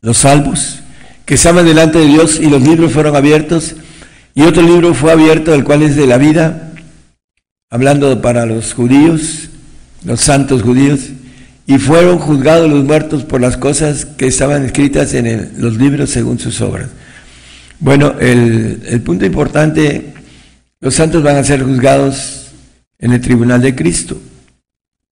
los 0.00 0.18
salvos, 0.18 0.80
que 1.26 1.34
estaban 1.34 1.66
delante 1.66 1.98
de 1.98 2.06
Dios 2.06 2.38
y 2.38 2.48
los 2.48 2.62
libros 2.62 2.92
fueron 2.92 3.16
abiertos 3.16 3.74
y 4.34 4.42
otro 4.42 4.62
libro 4.62 4.94
fue 4.94 5.12
abierto, 5.12 5.54
el 5.54 5.64
cual 5.64 5.82
es 5.82 5.96
de 5.96 6.06
la 6.06 6.18
vida, 6.18 6.72
hablando 7.70 8.20
para 8.22 8.46
los 8.46 8.72
judíos, 8.72 9.50
los 10.04 10.20
santos 10.20 10.62
judíos, 10.62 11.00
y 11.66 11.78
fueron 11.78 12.18
juzgados 12.18 12.70
los 12.70 12.84
muertos 12.84 13.24
por 13.24 13.40
las 13.40 13.58
cosas 13.58 14.06
que 14.06 14.26
estaban 14.26 14.64
escritas 14.64 15.12
en 15.12 15.52
los 15.58 15.76
libros 15.76 16.08
según 16.08 16.38
sus 16.38 16.60
obras. 16.62 16.88
Bueno, 17.80 18.14
el, 18.18 19.02
punto 19.02 19.26
importante, 19.26 20.14
los 20.80 20.94
santos 20.94 21.22
van 21.22 21.36
a 21.36 21.44
ser 21.44 21.62
juzgados 21.62 22.48
en 22.98 23.12
el 23.12 23.20
tribunal 23.20 23.60
de 23.60 23.74
Cristo. 23.74 24.18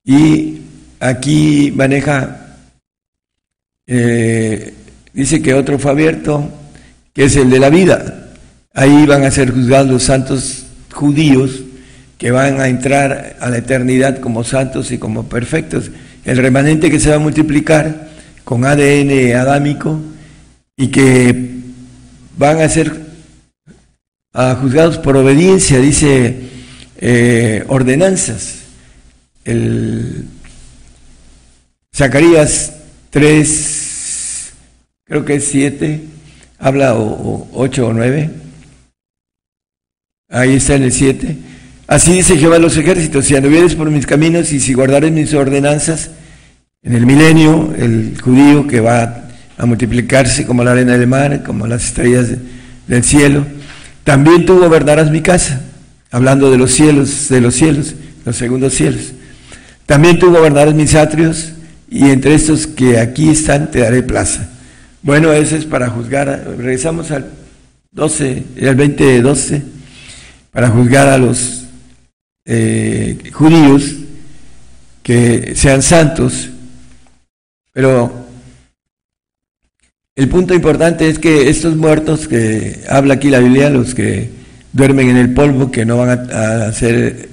Y 0.03 0.63
aquí 0.99 1.73
maneja, 1.77 2.57
eh, 3.87 4.75
dice 5.13 5.43
que 5.43 5.55
otro 5.55 5.79
fue 5.79 5.91
abierto, 5.91 6.51
que 7.13 7.25
es 7.25 7.37
el 7.37 7.51
de 7.51 7.59
la 7.59 7.71
vida. 7.71 8.26
Ahí 8.77 9.07
van 9.07 9.25
a 9.25 9.31
ser 9.31 9.53
juzgados 9.53 9.89
los 9.89 10.03
santos 10.03 10.67
judíos 10.93 11.63
que 12.19 12.31
van 12.31 12.61
a 12.61 12.69
entrar 12.69 13.37
a 13.41 13.49
la 13.49 13.57
eternidad 13.57 14.21
como 14.21 14.45
santos 14.45 14.93
y 14.93 14.99
como 14.99 15.31
perfectos. 15.31 15.91
El 16.27 16.37
remanente 16.37 16.91
que 16.91 17.01
se 17.01 17.09
va 17.09 17.17
a 17.17 17.19
multiplicar 17.19 18.11
con 18.45 18.67
ADN 18.67 19.35
adámico 19.35 19.99
y 20.77 20.89
que 20.89 21.53
van 22.37 22.61
a 22.61 22.69
ser 22.69 22.93
ah, 24.35 24.59
juzgados 24.61 24.99
por 24.99 25.17
obediencia, 25.17 25.81
dice 25.81 26.37
eh, 26.99 27.65
ordenanzas. 27.69 28.57
El 29.47 30.27
Zacarías 31.95 32.75
3, 33.09 34.53
creo 35.07 35.25
que 35.25 35.37
es 35.37 35.45
7, 35.49 36.03
habla 36.59 36.95
o 36.95 37.49
8 37.55 37.87
o 37.87 37.93
9 37.95 38.46
Ahí 40.29 40.57
está 40.57 40.75
en 40.75 40.83
el 40.83 40.93
7. 40.93 41.37
Así 41.87 42.13
dice 42.13 42.37
Jehová 42.37 42.59
los 42.59 42.77
ejércitos, 42.77 43.27
si 43.27 43.37
anduvieres 43.37 43.77
por 43.77 43.91
mis 43.91 44.07
caminos 44.07 44.53
y 44.53 44.59
si 44.59 44.75
guardares 44.75 45.13
mis 45.13 45.33
ordenanzas, 45.35 46.11
en 46.83 46.95
el 46.95 47.07
milenio, 47.07 47.73
el 47.79 48.21
judío 48.21 48.67
que 48.67 48.81
va 48.81 49.29
a 49.57 49.67
multiplicarse 49.67 50.45
como 50.45 50.65
la 50.65 50.73
arena 50.73 50.99
del 50.99 51.07
mar, 51.07 51.45
como 51.45 51.69
las 51.69 51.85
estrellas 51.85 52.29
del 52.89 53.05
cielo, 53.05 53.47
también 54.03 54.45
tú 54.47 54.59
gobernarás 54.59 55.13
mi 55.13 55.21
casa, 55.21 55.61
hablando 56.11 56.51
de 56.51 56.59
los 56.59 56.73
cielos, 56.73 57.29
de 57.29 57.41
los 57.41 57.55
cielos, 57.55 57.95
los 58.25 58.37
segundos 58.37 58.75
cielos. 58.75 59.13
También 59.87 60.19
tú 60.19 60.33
gobernarás 60.33 60.75
mis 60.75 60.97
atrios, 60.97 61.53
y 61.89 62.11
entre 62.11 62.35
estos 62.35 62.67
que 62.67 62.99
aquí 62.99 63.29
están 63.29 63.71
te 63.71 63.79
daré 63.79 64.03
plaza. 64.03 64.49
Bueno, 65.03 65.33
eso 65.33 65.55
es 65.55 65.65
para 65.65 65.89
juzgar. 65.89 66.45
Regresamos 66.59 67.13
al 67.13 67.27
12, 67.93 68.43
al 68.67 68.75
20, 68.75 69.23
12 69.23 69.76
para 70.57 70.71
juzgar 70.71 71.07
a 71.09 71.19
los 71.19 71.65
eh, 72.47 73.31
judíos 73.31 73.95
que 75.03 75.55
sean 75.55 75.83
santos, 75.83 76.49
pero 77.75 78.11
el 80.15 80.29
punto 80.31 80.55
importante 80.55 81.11
es 81.11 81.19
que 81.19 81.51
estos 81.51 81.77
muertos 81.77 82.27
que 82.27 82.81
habla 82.89 83.13
aquí 83.13 83.29
la 83.29 83.41
Biblia, 83.41 83.69
los 83.69 83.95
que 83.95 84.31
duermen 84.73 85.11
en 85.11 85.19
el 85.19 85.35
polvo, 85.35 85.71
que 85.71 85.85
no 85.85 85.99
van 85.99 86.27
a, 86.33 86.73
ser, 86.73 87.29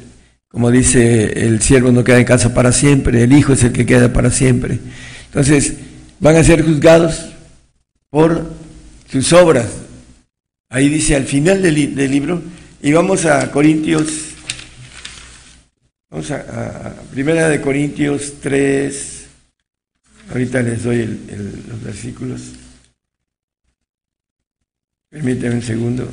como 0.49 0.69
dice 0.69 1.45
el 1.45 1.61
siervo 1.61 1.93
no 1.93 2.03
queda 2.03 2.19
en 2.19 2.26
casa 2.26 2.53
para 2.53 2.74
siempre, 2.74 3.24
el 3.24 3.32
hijo 3.32 3.53
es 3.53 3.63
el 3.63 3.71
que 3.71 3.86
queda 3.86 4.11
para 4.11 4.32
siempre. 4.32 4.80
Entonces, 5.28 5.76
van 6.19 6.36
a 6.36 6.43
ser 6.43 6.61
juzgados 6.65 7.30
por 8.09 8.51
sus 9.09 9.32
obras. 9.32 9.67
Ahí 10.67 10.89
dice 10.89 11.15
al 11.15 11.24
final 11.24 11.61
del 11.61 12.11
libro, 12.11 12.41
y 12.84 12.91
vamos 12.91 13.25
a 13.25 13.49
Corintios, 13.49 14.09
vamos 16.09 16.29
a, 16.31 16.93
Primera 17.11 17.47
de 17.47 17.61
Corintios 17.61 18.34
3, 18.41 19.25
ahorita 20.29 20.61
les 20.61 20.84
doy 20.84 21.05
los 21.69 21.81
versículos. 21.81 22.41
Permítanme 25.09 25.55
un 25.55 25.61
segundo. 25.61 26.11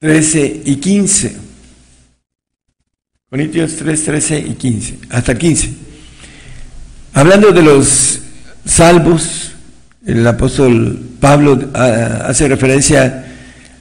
13 0.00 0.62
y 0.64 0.76
15. 0.76 1.36
Corintios 3.30 3.76
3, 3.76 4.04
13 4.04 4.38
y 4.40 4.54
15. 4.54 4.98
Hasta 5.10 5.38
15. 5.38 5.72
Hablando 7.12 7.52
de 7.52 7.62
los 7.62 8.20
salvos, 8.64 9.51
el 10.06 10.26
apóstol 10.26 10.98
Pablo 11.20 11.58
ah, 11.74 12.24
hace 12.26 12.48
referencia, 12.48 13.26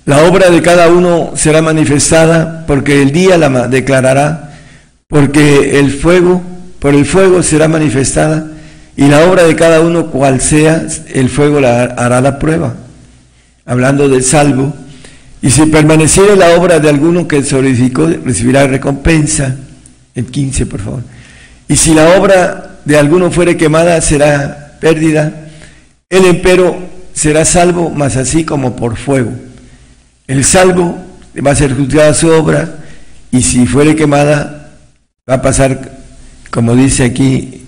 la 0.05 0.24
obra 0.24 0.49
de 0.49 0.61
cada 0.61 0.89
uno 0.89 1.32
será 1.36 1.61
manifestada 1.61 2.65
porque 2.67 3.01
el 3.01 3.11
día 3.11 3.38
la 3.38 3.67
declarará, 3.67 4.53
porque 5.07 5.80
el 5.80 5.91
fuego, 5.91 6.41
por 6.80 6.95
el 6.95 7.05
fuego 7.05 7.43
será 7.43 7.67
manifestada 7.67 8.47
y 8.95 9.07
la 9.07 9.26
obra 9.26 9.43
de 9.43 9.55
cada 9.55 9.82
uno 9.82 10.07
cual 10.07 10.41
sea, 10.41 10.86
el 11.13 11.30
fuego 11.30 11.59
la 11.59 11.84
hará 11.84 12.22
la 12.22 12.39
prueba. 12.39 12.76
Hablando 13.65 14.09
del 14.09 14.24
salvo, 14.24 14.74
y 15.41 15.49
si 15.49 15.65
permaneciera 15.65 16.36
la 16.36 16.55
obra 16.55 16.80
de 16.80 16.89
alguno 16.89 17.28
que 17.28 17.38
edificó, 17.38 18.07
recibirá 18.07 18.67
recompensa. 18.67 19.55
El 20.13 20.26
15, 20.26 20.65
por 20.67 20.82
favor. 20.82 21.01
Y 21.67 21.76
si 21.76 21.93
la 21.93 22.17
obra 22.19 22.80
de 22.86 22.97
alguno 22.97 23.32
fuere 23.32 23.57
quemada, 23.57 23.99
será 24.01 24.78
pérdida. 24.80 25.50
El 26.12 26.26
empero 26.26 26.78
será 27.14 27.45
salvo, 27.45 27.89
mas 27.89 28.18
así 28.18 28.43
como 28.43 28.76
por 28.76 28.97
fuego. 28.97 29.32
El 30.28 30.43
salvo 30.43 30.97
va 31.36 31.51
a 31.51 31.55
ser 31.55 31.74
juzgada 31.74 32.14
su 32.14 32.28
obra, 32.28 32.80
y 33.32 33.41
si 33.41 33.66
fuere 33.66 33.95
quemada, 33.95 34.72
va 35.28 35.36
a 35.36 35.41
pasar, 35.41 35.99
como 36.51 36.76
dice 36.76 37.05
aquí, 37.05 37.64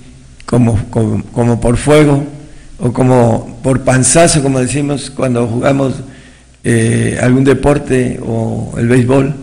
como, 0.46 0.78
como, 0.90 1.62
por 1.62 1.78
fuego, 1.78 2.26
o 2.80 2.92
como 2.92 3.62
por 3.64 3.86
panzazo, 3.86 4.44
como 4.44 4.60
decimos 4.60 5.10
cuando 5.10 5.48
jugamos 5.48 5.94
eh, 6.66 7.18
algún 7.22 7.46
deporte 7.46 8.20
o 8.22 8.74
el 8.78 8.90
béisbol 8.90 9.34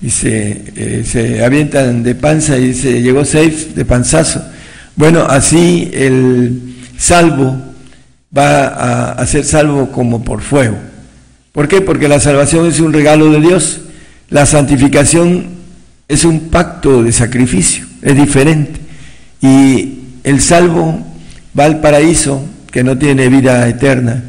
y 0.00 0.10
se, 0.10 0.62
eh, 0.76 1.02
se 1.04 1.44
avientan 1.44 2.04
de 2.04 2.14
panza 2.14 2.56
y 2.56 2.72
se 2.72 3.02
llegó 3.02 3.24
safe 3.24 3.72
de 3.74 3.84
panzazo. 3.84 4.44
Bueno, 4.94 5.26
así 5.28 5.90
el 5.92 6.76
salvo 6.96 7.68
va 8.36 9.12
a, 9.12 9.26
ser 9.26 9.44
salvo 9.44 9.90
como 9.90 10.24
por 10.24 10.40
fuego. 10.42 10.76
¿Por 11.52 11.68
qué? 11.68 11.80
Porque 11.80 12.08
la 12.08 12.20
salvación 12.20 12.66
es 12.66 12.80
un 12.80 12.92
regalo 12.92 13.30
de 13.30 13.40
Dios. 13.40 13.80
La 14.30 14.46
santificación 14.46 15.46
es 16.06 16.24
un 16.24 16.48
pacto 16.50 17.02
de 17.02 17.12
sacrificio, 17.12 17.86
es 18.02 18.16
diferente. 18.16 18.80
Y 19.40 19.98
el 20.24 20.40
salvo 20.40 21.04
va 21.58 21.64
al 21.64 21.80
paraíso, 21.80 22.44
que 22.70 22.84
no 22.84 22.98
tiene 22.98 23.28
vida 23.28 23.66
eterna, 23.68 24.24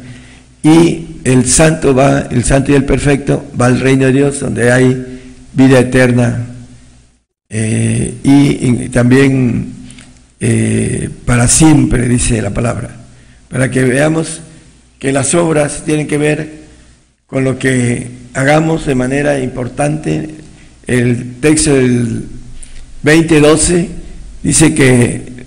y 0.62 1.06
el 1.24 1.46
santo 1.46 1.94
va, 1.94 2.20
el 2.30 2.44
santo 2.44 2.72
y 2.72 2.74
el 2.74 2.84
perfecto 2.84 3.44
va 3.60 3.66
al 3.66 3.80
reino 3.80 4.06
de 4.06 4.12
Dios, 4.12 4.40
donde 4.40 4.72
hay 4.72 5.20
vida 5.52 5.78
eterna 5.78 6.46
eh, 7.52 8.14
y, 8.22 8.88
también 8.90 9.72
eh, 10.38 11.10
para 11.26 11.48
siempre, 11.48 12.08
dice 12.08 12.40
la 12.40 12.50
palabra, 12.50 12.99
para 13.50 13.70
que 13.70 13.82
veamos 13.84 14.40
que 14.98 15.12
las 15.12 15.34
obras 15.34 15.82
tienen 15.84 16.06
que 16.06 16.16
ver 16.16 16.60
con 17.26 17.44
lo 17.44 17.58
que 17.58 18.08
hagamos 18.32 18.86
de 18.86 18.94
manera 18.94 19.40
importante. 19.40 20.36
El 20.86 21.34
texto 21.40 21.74
del 21.74 22.26
2012 23.02 23.88
dice 24.42 24.74
que 24.74 25.44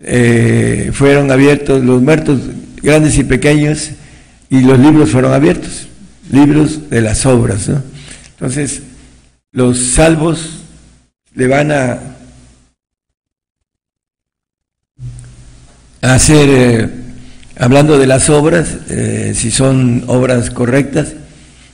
eh, 0.00 0.90
fueron 0.92 1.30
abiertos 1.30 1.82
los 1.82 2.02
muertos 2.02 2.40
grandes 2.82 3.16
y 3.18 3.24
pequeños 3.24 3.90
y 4.50 4.60
los 4.60 4.78
libros 4.78 5.10
fueron 5.10 5.32
abiertos, 5.32 5.88
libros 6.30 6.90
de 6.90 7.00
las 7.02 7.24
obras. 7.24 7.70
Entonces, 8.30 8.82
los 9.52 9.78
salvos 9.78 10.64
le 11.34 11.46
van 11.46 11.70
a 11.72 11.98
hacer, 16.02 16.48
eh, 16.48 16.90
hablando 17.58 17.98
de 17.98 18.06
las 18.06 18.30
obras, 18.30 18.68
eh, 18.88 19.32
si 19.34 19.50
son 19.50 20.04
obras 20.06 20.50
correctas, 20.50 21.08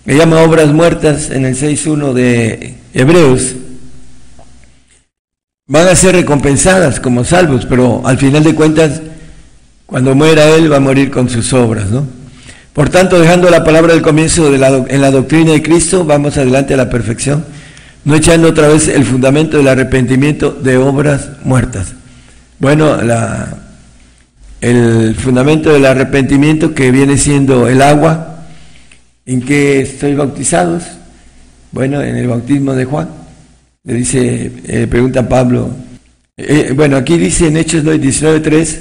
me 0.05 0.17
llama 0.17 0.43
obras 0.43 0.73
muertas 0.73 1.31
en 1.31 1.45
el 1.45 1.57
6.1 1.57 2.13
de 2.13 2.75
Hebreos, 2.93 3.55
van 5.67 5.89
a 5.89 5.95
ser 5.95 6.15
recompensadas 6.15 7.01
como 7.01 7.25
salvos, 7.25 7.67
pero 7.67 8.07
al 8.07 8.19
final 8.19 8.45
de 8.45 8.55
cuentas, 8.55 9.01
cuando 9.87 10.15
muera 10.15 10.49
él, 10.51 10.71
va 10.71 10.77
a 10.77 10.81
morir 10.81 11.11
con 11.11 11.29
sus 11.29 11.53
obras, 11.53 11.91
¿no? 11.91 12.07
Por 12.73 12.89
tanto, 12.89 13.21
dejando 13.21 13.51
la 13.51 13.63
palabra 13.63 13.93
del 13.93 14.03
comienzo 14.03 14.51
de 14.51 14.59
la, 14.59 14.85
en 14.89 15.01
la 15.01 15.11
doctrina 15.11 15.53
de 15.53 15.63
Cristo, 15.63 16.05
vamos 16.05 16.37
adelante 16.37 16.75
a 16.75 16.77
la 16.77 16.91
perfección 16.91 17.45
no 18.05 18.15
echando 18.15 18.49
otra 18.49 18.69
vez 18.69 18.89
el 18.89 19.05
fundamento 19.05 19.57
del 19.57 19.69
arrepentimiento 19.69 20.51
de 20.53 20.77
obras 20.77 21.31
muertas. 21.43 21.95
Bueno, 22.59 23.01
la, 23.03 23.64
el 24.65 25.15
fundamento 25.15 25.73
del 25.73 25.85
arrepentimiento 25.85 26.75
que 26.75 26.91
viene 26.91 27.19
siendo 27.19 27.69
el 27.69 27.83
agua, 27.83 28.47
¿en 29.27 29.43
que 29.43 29.83
estoy 29.83 30.15
bautizados? 30.15 30.85
Bueno, 31.73 32.01
en 32.03 32.17
el 32.17 32.29
bautismo 32.29 32.75
de 32.75 32.85
Juan. 32.85 33.09
Le 33.85 33.95
dice, 33.95 34.51
eh, 34.67 34.87
pregunta 34.89 35.29
Pablo, 35.29 35.71
eh, 36.37 36.73
bueno, 36.75 36.97
aquí 36.97 37.19
dice 37.19 37.49
en 37.49 37.59
Hechos 37.59 37.85
19.3, 37.85 38.79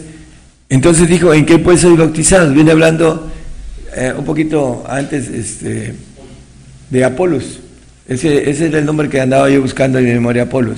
entonces 0.70 1.10
dijo, 1.10 1.34
¿en 1.34 1.46
qué 1.46 1.60
pues 1.60 1.82
soy 1.82 1.98
bautizados? 1.98 2.54
Viene 2.54 2.72
hablando 2.72 3.30
eh, 3.96 4.14
un 4.18 4.24
poquito 4.24 4.86
antes 4.88 5.28
este, 5.28 5.94
de 6.90 7.04
Apolos. 7.04 7.60
Ese, 8.08 8.50
ese 8.50 8.68
es 8.68 8.74
el 8.74 8.86
nombre 8.86 9.10
que 9.10 9.20
andaba 9.20 9.50
yo 9.50 9.62
buscando 9.62 10.00
en 10.00 10.06
mi 10.06 10.12
memoria 10.12 10.44
Apolos. 10.44 10.78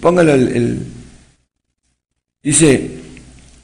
Póngalo 0.00 0.34
el, 0.34 0.78
Dice, 2.42 3.01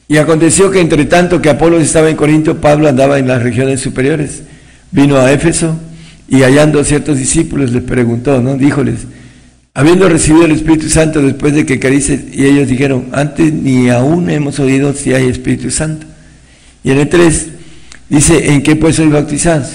y 0.08 0.16
aconteció 0.16 0.70
que 0.70 0.80
entre 0.80 1.04
tanto 1.04 1.40
que 1.40 1.50
Apolos 1.50 1.82
estaba 1.82 2.08
en 2.08 2.16
Corinto, 2.16 2.60
Pablo 2.60 2.88
andaba 2.88 3.18
en 3.18 3.28
las 3.28 3.42
regiones 3.42 3.80
superiores. 3.80 4.42
Vino 4.90 5.18
a 5.18 5.30
Éfeso 5.30 5.76
y 6.28 6.42
hallando 6.42 6.82
ciertos 6.82 7.18
discípulos 7.18 7.72
les 7.72 7.82
preguntó, 7.82 8.40
¿no? 8.40 8.56
Díjoles, 8.56 9.06
habiendo 9.74 10.08
recibido 10.08 10.46
el 10.46 10.52
Espíritu 10.52 10.88
Santo 10.88 11.20
después 11.20 11.54
de 11.54 11.66
que 11.66 11.78
carice, 11.78 12.26
y 12.32 12.46
ellos 12.46 12.68
dijeron, 12.68 13.08
antes 13.12 13.52
ni 13.52 13.90
aún 13.90 14.30
hemos 14.30 14.58
oído 14.58 14.94
si 14.94 15.12
hay 15.12 15.28
Espíritu 15.28 15.70
Santo. 15.70 16.06
Y 16.82 16.90
en 16.90 16.98
el 16.98 17.08
3 17.08 17.48
dice, 18.08 18.52
¿en 18.52 18.62
qué 18.62 18.76
pues 18.76 18.96
soy 18.96 19.08
bautizados? 19.08 19.68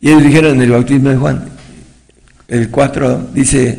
Y 0.00 0.10
ellos 0.10 0.22
dijeron, 0.22 0.56
en 0.56 0.62
el 0.62 0.70
bautismo 0.70 1.08
de 1.08 1.16
Juan 1.16 1.52
el 2.52 2.68
4 2.68 3.30
dice, 3.32 3.78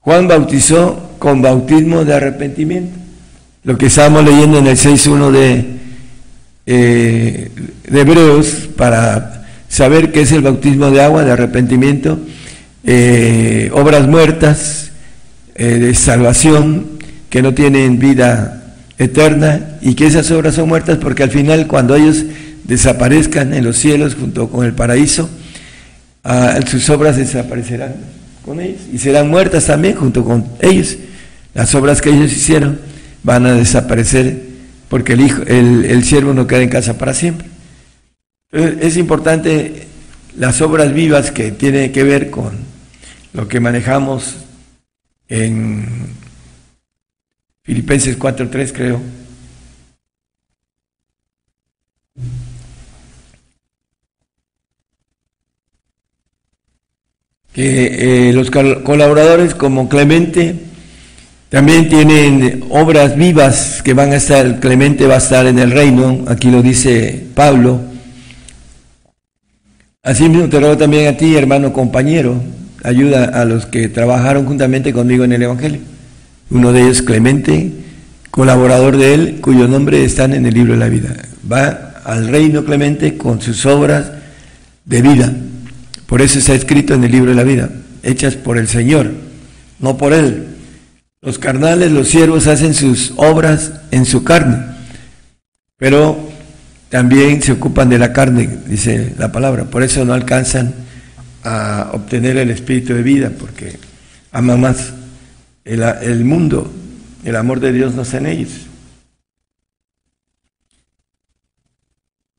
Juan 0.00 0.26
bautizó 0.26 1.14
con 1.20 1.40
bautismo 1.40 2.04
de 2.04 2.14
arrepentimiento. 2.14 2.98
Lo 3.64 3.78
que 3.78 3.86
estábamos 3.86 4.24
leyendo 4.24 4.58
en 4.58 4.66
el 4.66 4.76
6.1 4.76 5.30
de, 5.30 5.64
eh, 6.66 7.50
de 7.88 8.00
Hebreos 8.00 8.68
para 8.76 9.46
saber 9.68 10.10
qué 10.10 10.22
es 10.22 10.32
el 10.32 10.42
bautismo 10.42 10.90
de 10.90 11.00
agua, 11.00 11.22
de 11.22 11.30
arrepentimiento, 11.30 12.18
eh, 12.82 13.70
obras 13.72 14.08
muertas, 14.08 14.90
eh, 15.54 15.78
de 15.78 15.94
salvación, 15.94 16.98
que 17.30 17.40
no 17.40 17.54
tienen 17.54 18.00
vida 18.00 18.74
eterna 18.98 19.78
y 19.80 19.94
que 19.94 20.06
esas 20.06 20.28
obras 20.32 20.56
son 20.56 20.68
muertas 20.68 20.98
porque 20.98 21.22
al 21.22 21.30
final 21.30 21.68
cuando 21.68 21.94
ellos 21.94 22.24
desaparezcan 22.64 23.54
en 23.54 23.62
los 23.62 23.76
cielos 23.78 24.16
junto 24.16 24.48
con 24.48 24.66
el 24.66 24.72
paraíso, 24.72 25.30
sus 26.66 26.90
obras 26.90 27.16
desaparecerán 27.16 27.94
con 28.44 28.58
ellos 28.58 28.80
y 28.92 28.98
serán 28.98 29.30
muertas 29.30 29.66
también 29.66 29.94
junto 29.94 30.24
con 30.24 30.46
ellos. 30.60 30.96
Las 31.54 31.72
obras 31.76 32.00
que 32.00 32.10
ellos 32.10 32.32
hicieron 32.32 32.91
van 33.22 33.46
a 33.46 33.54
desaparecer 33.54 34.42
porque 34.88 35.14
el, 35.14 35.20
hijo, 35.22 35.42
el, 35.42 36.04
siervo 36.04 36.34
no 36.34 36.46
queda 36.46 36.62
en 36.62 36.68
casa 36.68 36.98
para 36.98 37.14
siempre. 37.14 37.48
es 38.50 38.96
importante 38.96 39.86
las 40.36 40.60
obras 40.60 40.92
vivas 40.92 41.30
que 41.30 41.52
tienen 41.52 41.92
que 41.92 42.04
ver 42.04 42.30
con 42.30 42.52
lo 43.32 43.48
que 43.48 43.60
manejamos 43.60 44.36
en 45.28 45.86
Filipenses 47.62 48.18
4.3 48.18 48.72
creo 48.72 49.00
que 57.54 58.28
eh, 58.28 58.32
los 58.32 58.50
colaboradores 58.50 59.54
como 59.54 59.88
Clemente 59.88 60.71
también 61.52 61.86
tienen 61.90 62.64
obras 62.70 63.14
vivas 63.14 63.82
que 63.84 63.92
van 63.92 64.12
a 64.12 64.16
estar, 64.16 64.58
Clemente 64.58 65.06
va 65.06 65.16
a 65.16 65.18
estar 65.18 65.44
en 65.44 65.58
el 65.58 65.70
reino, 65.70 66.24
aquí 66.26 66.50
lo 66.50 66.62
dice 66.62 67.26
Pablo. 67.34 67.78
Así 70.02 70.30
mismo 70.30 70.48
te 70.48 70.58
ruego 70.58 70.78
también 70.78 71.08
a 71.08 71.18
ti, 71.18 71.36
hermano 71.36 71.74
compañero, 71.74 72.42
ayuda 72.82 73.24
a 73.38 73.44
los 73.44 73.66
que 73.66 73.88
trabajaron 73.88 74.46
juntamente 74.46 74.94
conmigo 74.94 75.24
en 75.24 75.32
el 75.34 75.42
Evangelio. 75.42 75.80
Uno 76.48 76.72
de 76.72 76.84
ellos, 76.84 77.02
Clemente, 77.02 77.70
colaborador 78.30 78.96
de 78.96 79.12
él, 79.12 79.38
cuyo 79.42 79.68
nombre 79.68 80.06
está 80.06 80.24
en 80.24 80.46
el 80.46 80.54
libro 80.54 80.72
de 80.72 80.78
la 80.78 80.88
vida. 80.88 81.14
Va 81.52 81.96
al 82.04 82.28
reino 82.28 82.64
Clemente 82.64 83.18
con 83.18 83.42
sus 83.42 83.66
obras 83.66 84.10
de 84.86 85.02
vida. 85.02 85.30
Por 86.06 86.22
eso 86.22 86.38
está 86.38 86.54
escrito 86.54 86.94
en 86.94 87.04
el 87.04 87.12
libro 87.12 87.28
de 87.28 87.36
la 87.36 87.44
vida, 87.44 87.68
hechas 88.02 88.36
por 88.36 88.56
el 88.56 88.68
Señor, 88.68 89.10
no 89.80 89.98
por 89.98 90.14
Él. 90.14 90.51
Los 91.24 91.38
carnales, 91.38 91.92
los 91.92 92.08
siervos 92.08 92.48
hacen 92.48 92.74
sus 92.74 93.12
obras 93.16 93.70
en 93.92 94.04
su 94.04 94.24
carne, 94.24 94.74
pero 95.76 96.18
también 96.88 97.40
se 97.40 97.52
ocupan 97.52 97.88
de 97.88 97.98
la 98.00 98.12
carne, 98.12 98.58
dice 98.66 99.14
la 99.16 99.30
palabra. 99.30 99.64
Por 99.64 99.84
eso 99.84 100.04
no 100.04 100.14
alcanzan 100.14 100.74
a 101.44 101.90
obtener 101.92 102.38
el 102.38 102.50
espíritu 102.50 102.92
de 102.94 103.04
vida, 103.04 103.30
porque 103.38 103.78
aman 104.32 104.60
más 104.60 104.92
el, 105.64 106.24
mundo, 106.24 106.72
el 107.24 107.36
amor 107.36 107.60
de 107.60 107.72
Dios 107.72 107.94
no 107.94 108.02
está 108.02 108.18
en 108.18 108.26
ellos. 108.26 108.66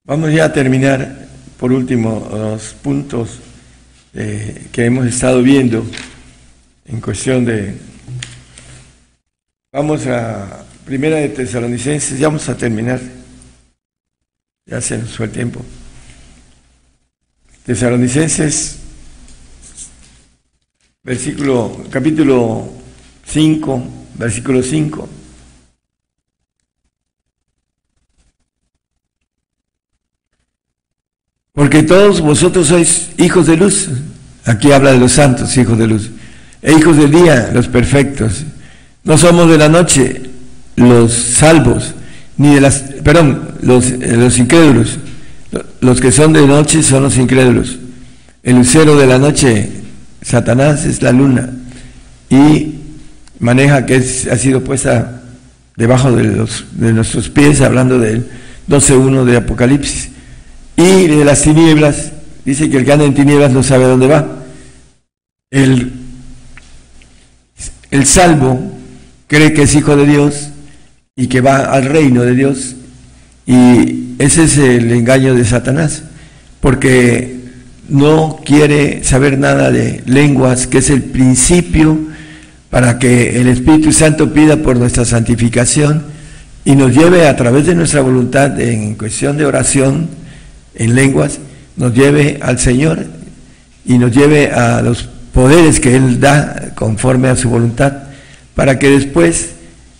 Vamos 0.03 0.34
ya 0.34 0.43
a 0.43 0.51
terminar 0.51 1.25
por 1.57 1.71
último 1.71 2.27
los 2.29 2.73
puntos 2.73 3.39
eh, 4.13 4.67
que 4.73 4.84
hemos 4.84 5.07
estado 5.07 5.41
viendo 5.41 5.86
en 6.86 6.99
cuestión 6.99 7.45
de... 7.45 7.92
Vamos 9.74 10.05
a 10.05 10.63
Primera 10.86 11.15
de 11.15 11.30
Tesalonicenses, 11.30 12.19
ya 12.19 12.28
vamos 12.28 12.47
a 12.47 12.55
terminar. 12.55 13.01
Ya 14.67 14.80
se 14.80 14.99
nos 14.99 15.17
fue 15.17 15.26
el 15.26 15.32
tiempo. 15.32 15.65
Tesalonicenses, 17.65 18.78
versículo, 21.01 21.86
capítulo 21.89 22.71
5, 23.26 23.84
versículo 24.13 24.61
5. 24.61 25.09
Porque 31.53 31.82
todos 31.82 32.21
vosotros 32.21 32.67
sois 32.67 33.09
hijos 33.17 33.47
de 33.47 33.57
luz. 33.57 33.89
Aquí 34.45 34.71
habla 34.71 34.91
de 34.91 34.99
los 34.99 35.13
santos, 35.13 35.57
hijos 35.57 35.80
de 35.80 35.88
luz. 35.88 36.11
E 36.61 36.74
hijos 36.74 36.95
del 36.95 37.09
día, 37.09 37.49
los 37.51 37.67
perfectos. 37.67 38.45
No 39.03 39.17
somos 39.17 39.49
de 39.49 39.57
la 39.57 39.67
noche, 39.67 40.21
los 40.77 41.11
salvos, 41.11 41.93
ni 42.37 42.55
de 42.55 42.61
las, 42.61 42.79
perdón, 43.03 43.49
los, 43.61 43.91
eh, 43.91 44.15
los 44.17 44.37
incrédulos. 44.37 44.97
Los 45.81 45.99
que 45.99 46.11
son 46.11 46.33
de 46.33 46.47
noche 46.47 46.81
son 46.81 47.03
los 47.03 47.17
incrédulos. 47.17 47.77
El 48.41 48.57
lucero 48.57 48.95
de 48.97 49.05
la 49.05 49.19
noche, 49.19 49.69
Satanás, 50.21 50.85
es 50.85 51.01
la 51.01 51.11
luna. 51.11 51.49
Y 52.29 52.75
maneja 53.39 53.85
que 53.85 53.95
ha 53.95 54.37
sido 54.37 54.63
puesta 54.63 55.21
debajo 55.75 56.11
de, 56.11 56.23
los, 56.23 56.65
de 56.71 56.93
nuestros 56.93 57.29
pies, 57.29 57.61
hablando 57.61 57.99
del 57.99 58.27
12.1 58.69 59.25
de 59.25 59.37
Apocalipsis. 59.37 60.09
Y 60.77 61.07
de 61.07 61.25
las 61.25 61.41
tinieblas, 61.41 62.13
dice 62.45 62.69
que 62.69 62.77
el 62.77 62.85
que 62.85 62.93
anda 62.93 63.05
en 63.05 63.13
tinieblas 63.13 63.51
no 63.51 63.63
sabe 63.63 63.83
dónde 63.83 64.07
va. 64.07 64.27
El, 65.51 65.91
el 67.91 68.05
salvo 68.05 68.72
cree 69.28 69.53
que 69.53 69.63
es 69.63 69.76
hijo 69.76 69.95
de 69.95 70.05
Dios 70.05 70.49
y 71.15 71.28
que 71.28 71.41
va 71.41 71.65
al 71.65 71.86
reino 71.86 72.24
de 72.24 72.36
Dios. 72.36 72.76
Y 73.45 74.15
ese 74.19 74.43
es 74.43 74.57
el 74.57 74.91
engaño 74.91 75.36
de 75.36 75.45
Satanás, 75.45 76.03
porque 76.61 77.41
no 77.89 78.39
quiere 78.43 79.03
saber 79.03 79.38
nada 79.38 79.71
de 79.71 80.01
lenguas, 80.05 80.67
que 80.67 80.80
es 80.80 80.89
el 80.89 81.03
principio 81.03 81.99
para 82.69 82.97
que 82.97 83.39
el 83.39 83.47
Espíritu 83.47 83.91
Santo 83.91 84.34
pida 84.34 84.57
por 84.57 84.78
nuestra 84.78 85.05
santificación 85.05 86.03
y 86.65 86.76
nos 86.76 86.95
lleve 86.95 87.28
a 87.28 87.36
través 87.36 87.65
de 87.65 87.76
nuestra 87.76 88.01
voluntad 88.01 88.59
en 88.59 88.95
cuestión 88.95 89.38
de 89.38 89.45
oración 89.45 90.07
en 90.76 90.95
lenguas, 90.95 91.39
nos 91.76 91.93
lleve 91.93 92.39
al 92.41 92.57
Señor 92.59 93.05
y 93.86 93.97
nos 93.97 94.11
lleve 94.11 94.51
a 94.51 94.82
los 94.82 95.09
poderes 95.34 95.80
que 95.80 95.95
Él 95.95 96.19
da 96.19 96.71
conforme 96.76 97.28
a 97.28 97.36
su 97.36 97.49
voluntad, 97.49 98.02
para 98.55 98.79
que 98.79 98.89
después 98.89 99.51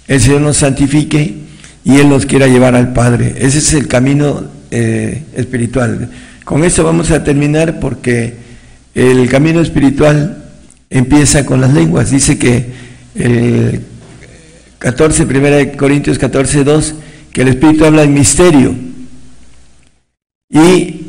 el 0.07 0.21
Señor 0.21 0.41
nos 0.41 0.57
santifique 0.57 1.35
y 1.83 1.97
Él 1.97 2.09
nos 2.09 2.25
quiera 2.25 2.47
llevar 2.47 2.75
al 2.75 2.93
Padre. 2.93 3.35
Ese 3.37 3.59
es 3.59 3.73
el 3.73 3.87
camino 3.87 4.43
eh, 4.71 5.23
espiritual. 5.35 6.09
Con 6.43 6.63
esto 6.63 6.83
vamos 6.83 7.11
a 7.11 7.23
terminar 7.23 7.79
porque 7.79 8.35
el 8.93 9.27
camino 9.29 9.61
espiritual 9.61 10.43
empieza 10.89 11.45
con 11.45 11.61
las 11.61 11.73
lenguas. 11.73 12.11
Dice 12.11 12.37
que 12.37 12.65
el 13.15 13.81
14, 14.79 15.23
1 15.23 15.77
Corintios 15.77 16.19
14, 16.19 16.63
2, 16.63 16.95
que 17.31 17.41
el 17.41 17.47
Espíritu 17.49 17.85
habla 17.85 18.03
en 18.03 18.13
misterio 18.13 18.75
y 20.49 21.01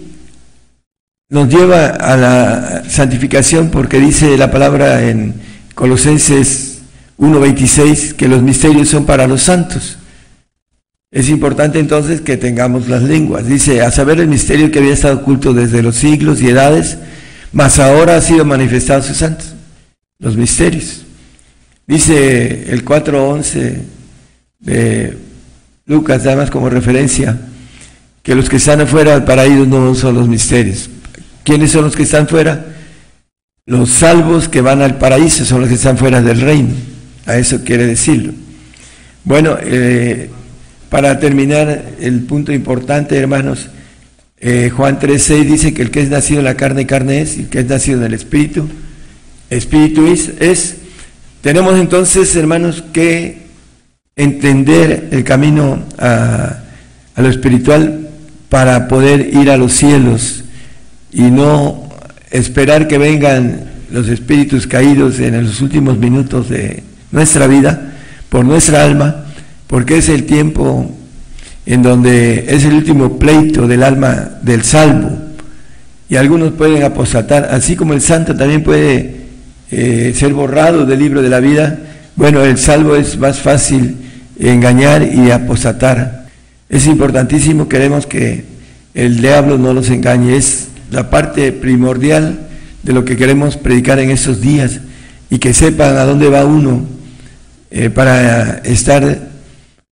nos 1.28 1.49
lleva 1.49 1.86
a 1.88 2.16
la 2.16 2.84
santificación 2.88 3.70
porque 3.70 3.99
dice 3.99 4.38
la 4.38 4.51
palabra 4.51 5.09
en 5.09 5.34
Colosenses 5.74 6.74
1.26 7.19 8.15
que 8.15 8.29
los 8.29 8.43
misterios 8.43 8.89
son 8.89 9.05
para 9.05 9.27
los 9.27 9.43
santos. 9.43 9.99
Es 11.11 11.29
importante 11.29 11.79
entonces 11.79 12.21
que 12.21 12.37
tengamos 12.37 12.89
las 12.89 13.03
lenguas. 13.03 13.47
Dice, 13.47 13.83
a 13.83 13.93
saber 13.93 14.19
el 14.19 14.27
misterio 14.27 14.73
que 14.73 14.81
había 14.81 14.95
estado 14.95 15.19
oculto 15.19 15.55
desde 15.55 15.81
los 15.81 15.95
siglos 15.95 16.43
y 16.43 16.49
edades, 16.49 16.99
mas 17.53 17.79
ahora 17.79 18.17
ha 18.17 18.21
sido 18.21 18.45
manifestado 18.45 18.99
a 18.99 19.05
sus 19.05 19.19
santos. 19.19 19.55
Los 20.19 20.37
misterios. 20.37 21.03
Dice 21.87 22.73
el 22.73 22.85
4.11 22.85 23.77
de 24.59 25.19
Lucas, 25.87 26.27
además 26.27 26.51
como 26.51 26.69
referencia, 26.69 27.39
que 28.25 28.35
los 28.35 28.49
que 28.49 28.57
están 28.57 28.81
afuera 28.81 29.25
para 29.25 29.45
ellos 29.45 29.69
no 29.69 29.95
son 29.95 30.17
los 30.17 30.27
misterios. 30.27 30.91
¿Quiénes 31.45 31.71
son 31.71 31.85
los 31.85 31.95
que 31.95 32.05
están 32.05 32.27
fuera? 32.27 32.75
Los 33.67 33.91
salvos 33.91 34.49
que 34.49 34.62
van 34.62 34.83
al 34.83 34.99
paraíso 34.99 35.45
son 35.45 35.61
los 35.61 35.69
que 35.69 35.77
están 35.77 35.97
fuera 35.97 36.21
del 36.23 36.41
reino. 36.41 36.75
A 37.27 37.37
eso 37.39 37.64
quiere 37.64 37.87
decirlo. 37.87 38.33
Bueno, 39.25 39.57
eh, 39.61 40.31
para 40.91 41.18
terminar 41.18 41.93
el 42.01 42.20
punto 42.20 42.53
importante, 42.53 43.16
hermanos, 43.16 43.68
eh, 44.39 44.70
Juan 44.70 44.99
3.6 44.99 45.45
dice 45.45 45.75
que 45.75 45.83
el 45.83 45.91
que 45.91 46.03
es 46.03 46.11
nacido 46.11 46.41
en 46.41 46.45
la 46.45 46.57
carne, 46.57 46.87
carne 46.87 47.22
es, 47.22 47.39
y 47.39 47.41
el 47.41 47.49
que 47.49 47.61
es 47.61 47.66
nacido 47.66 48.01
en 48.01 48.07
el 48.07 48.14
espíritu, 48.14 48.68
espíritu 49.49 50.07
es, 50.07 50.33
es. 50.41 50.77
Tenemos 51.41 51.79
entonces, 51.79 52.37
hermanos, 52.37 52.85
que 52.93 53.45
entender 54.16 55.09
el 55.11 55.25
camino 55.25 55.83
a, 55.99 56.59
a 57.14 57.22
lo 57.22 57.29
espiritual 57.29 58.11
para 58.49 58.87
poder 58.87 59.35
ir 59.35 59.51
a 59.51 59.57
los 59.57 59.72
cielos 59.72 60.45
y 61.12 61.22
no 61.22 61.89
esperar 62.31 62.89
que 62.89 62.99
vengan 62.99 63.70
los 63.91 64.09
espíritus 64.09 64.66
caídos 64.66 65.18
en 65.20 65.43
los 65.43 65.61
últimos 65.61 65.99
minutos 65.99 66.51
de 66.51 66.83
nuestra 67.15 67.47
vida, 67.47 67.93
por 68.29 68.45
nuestra 68.45 68.85
alma, 68.85 69.25
porque 69.69 69.99
es 69.99 70.09
el 70.09 70.25
tiempo 70.25 70.91
en 71.65 71.83
donde 71.83 72.45
es 72.49 72.65
el 72.65 72.75
último 72.75 73.19
pleito 73.19 73.67
del 73.67 73.83
alma 73.83 74.31
del 74.43 74.62
salvo. 74.62 75.17
Y 76.09 76.17
algunos 76.17 76.53
pueden 76.53 76.83
apostatar, 76.83 77.49
así 77.51 77.77
como 77.77 77.95
el 77.95 78.03
santo 78.03 78.37
también 78.37 78.62
puede 78.62 79.17
eh, 79.71 80.12
ser 80.15 80.35
borrado 80.35 80.85
del 80.85 80.99
libro 80.99 81.23
de 81.23 81.31
la 81.31 81.41
vida. 81.41 81.79
Bueno, 82.17 82.43
el 82.45 82.59
salvo 82.59 82.97
es 82.97 83.17
más 83.17 83.39
fácil 83.39 83.97
engañar 84.39 85.03
y 85.03 85.31
apostatar. 85.31 86.27
Es 86.69 86.87
importantísimo, 86.87 87.69
queremos 87.69 88.07
que 88.07 88.45
el 88.93 89.21
diablo 89.21 89.57
no 89.57 89.73
nos 89.73 89.89
engañe, 89.89 90.37
es 90.37 90.69
la 90.91 91.11
parte 91.11 91.53
primordial 91.53 92.41
de 92.83 92.93
lo 92.93 93.05
que 93.05 93.17
queremos 93.17 93.57
predicar 93.57 93.99
en 94.01 94.11
estos 94.11 94.41
días 94.41 94.81
y 95.31 95.39
que 95.39 95.55
sepan 95.55 95.97
a 95.97 96.05
dónde 96.05 96.29
va 96.29 96.45
uno 96.45 96.95
eh, 97.71 97.91
para 97.91 98.59
estar 98.59 99.19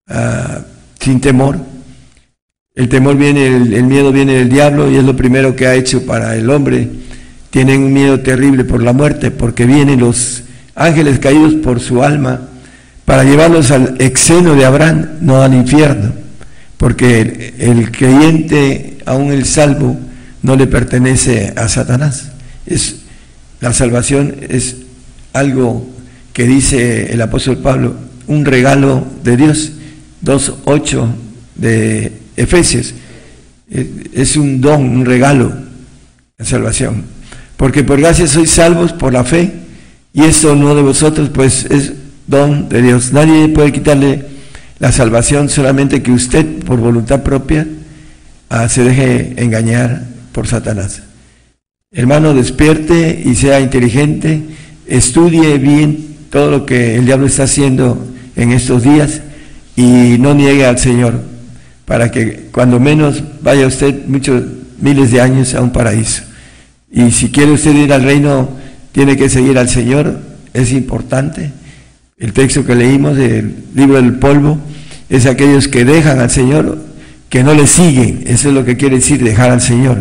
ah, 0.08 0.60
sin 1.00 1.20
temor. 1.20 1.58
El 2.74 2.88
temor 2.88 3.16
viene, 3.16 3.46
el, 3.46 3.72
el, 3.74 3.84
miedo 3.84 4.12
viene 4.12 4.34
del 4.34 4.48
diablo 4.48 4.90
y 4.90 4.96
es 4.96 5.04
lo 5.04 5.14
primero 5.14 5.54
que 5.54 5.66
ha 5.66 5.74
hecho 5.74 6.06
para 6.06 6.36
el 6.36 6.48
hombre. 6.50 6.88
Tienen 7.50 7.82
un 7.82 7.92
miedo 7.92 8.20
terrible 8.20 8.64
por 8.64 8.82
la 8.82 8.92
muerte 8.92 9.30
porque 9.30 9.66
vienen 9.66 10.00
los 10.00 10.44
ángeles 10.74 11.18
caídos 11.18 11.54
por 11.56 11.80
su 11.80 12.02
alma 12.02 12.48
para 13.04 13.24
llevarlos 13.24 13.70
al 13.70 13.96
exeno 14.00 14.54
de 14.54 14.64
Abraham, 14.64 15.18
no 15.20 15.42
al 15.42 15.52
infierno 15.52 16.22
porque 16.82 17.54
el 17.58 17.92
creyente, 17.92 18.98
aún 19.06 19.30
el 19.30 19.44
salvo, 19.44 19.96
no 20.42 20.56
le 20.56 20.66
pertenece 20.66 21.52
a 21.54 21.68
Satanás. 21.68 22.32
Es, 22.66 22.96
la 23.60 23.72
salvación 23.72 24.34
es 24.48 24.78
algo 25.32 25.88
que 26.32 26.46
dice 26.46 27.12
el 27.12 27.20
apóstol 27.20 27.58
Pablo, 27.58 27.94
un 28.26 28.44
regalo 28.44 29.06
de 29.22 29.36
Dios, 29.36 29.72
2.8 30.24 31.06
de 31.56 32.12
Efesios. 32.36 32.94
Es 34.12 34.36
un 34.36 34.60
don, 34.60 34.82
un 34.88 35.04
regalo, 35.04 35.52
la 36.38 36.44
salvación. 36.44 37.04
Porque 37.56 37.84
por 37.84 38.00
gracia 38.00 38.26
sois 38.26 38.50
salvos 38.50 38.92
por 38.92 39.12
la 39.12 39.24
fe, 39.24 39.52
y 40.12 40.22
eso 40.24 40.54
no 40.54 40.74
de 40.74 40.82
vosotros, 40.82 41.30
pues 41.30 41.64
es 41.70 41.92
don 42.26 42.68
de 42.68 42.82
Dios. 42.82 43.12
Nadie 43.12 43.48
puede 43.48 43.72
quitarle 43.72 44.26
la 44.78 44.92
salvación 44.92 45.48
solamente 45.48 46.02
que 46.02 46.12
usted 46.12 46.64
por 46.64 46.78
voluntad 46.80 47.22
propia 47.22 47.66
ah, 48.48 48.68
se 48.68 48.84
deje 48.84 49.34
engañar 49.36 50.02
por 50.32 50.46
Satanás. 50.46 51.02
Hermano, 51.92 52.34
despierte 52.34 53.22
y 53.24 53.34
sea 53.34 53.60
inteligente, 53.60 54.42
estudie 54.86 55.58
bien 55.58 56.11
todo 56.32 56.50
lo 56.50 56.64
que 56.64 56.96
el 56.96 57.04
diablo 57.04 57.26
está 57.26 57.42
haciendo 57.42 58.02
en 58.36 58.52
estos 58.52 58.82
días 58.82 59.20
y 59.76 60.16
no 60.18 60.32
niegue 60.32 60.64
al 60.64 60.78
Señor, 60.78 61.20
para 61.84 62.10
que 62.10 62.48
cuando 62.50 62.80
menos 62.80 63.22
vaya 63.42 63.66
usted 63.66 64.06
muchos 64.06 64.42
miles 64.80 65.10
de 65.10 65.20
años 65.20 65.54
a 65.54 65.60
un 65.60 65.72
paraíso. 65.72 66.22
Y 66.90 67.10
si 67.10 67.28
quiere 67.28 67.52
usted 67.52 67.74
ir 67.76 67.92
al 67.92 68.02
reino, 68.02 68.48
tiene 68.92 69.14
que 69.18 69.28
seguir 69.28 69.58
al 69.58 69.68
Señor, 69.68 70.18
es 70.54 70.72
importante 70.72 71.52
El 72.18 72.32
texto 72.32 72.64
que 72.64 72.74
leímos 72.76 73.16
del 73.16 73.54
libro 73.74 73.96
del 73.96 74.14
polvo 74.14 74.58
es 75.10 75.26
aquellos 75.26 75.68
que 75.68 75.84
dejan 75.84 76.18
al 76.20 76.30
Señor, 76.30 76.78
que 77.28 77.44
no 77.44 77.52
le 77.52 77.66
siguen. 77.66 78.24
Eso 78.26 78.48
es 78.48 78.54
lo 78.54 78.64
que 78.64 78.78
quiere 78.78 78.96
decir 78.96 79.22
dejar 79.22 79.50
al 79.50 79.60
Señor. 79.60 79.98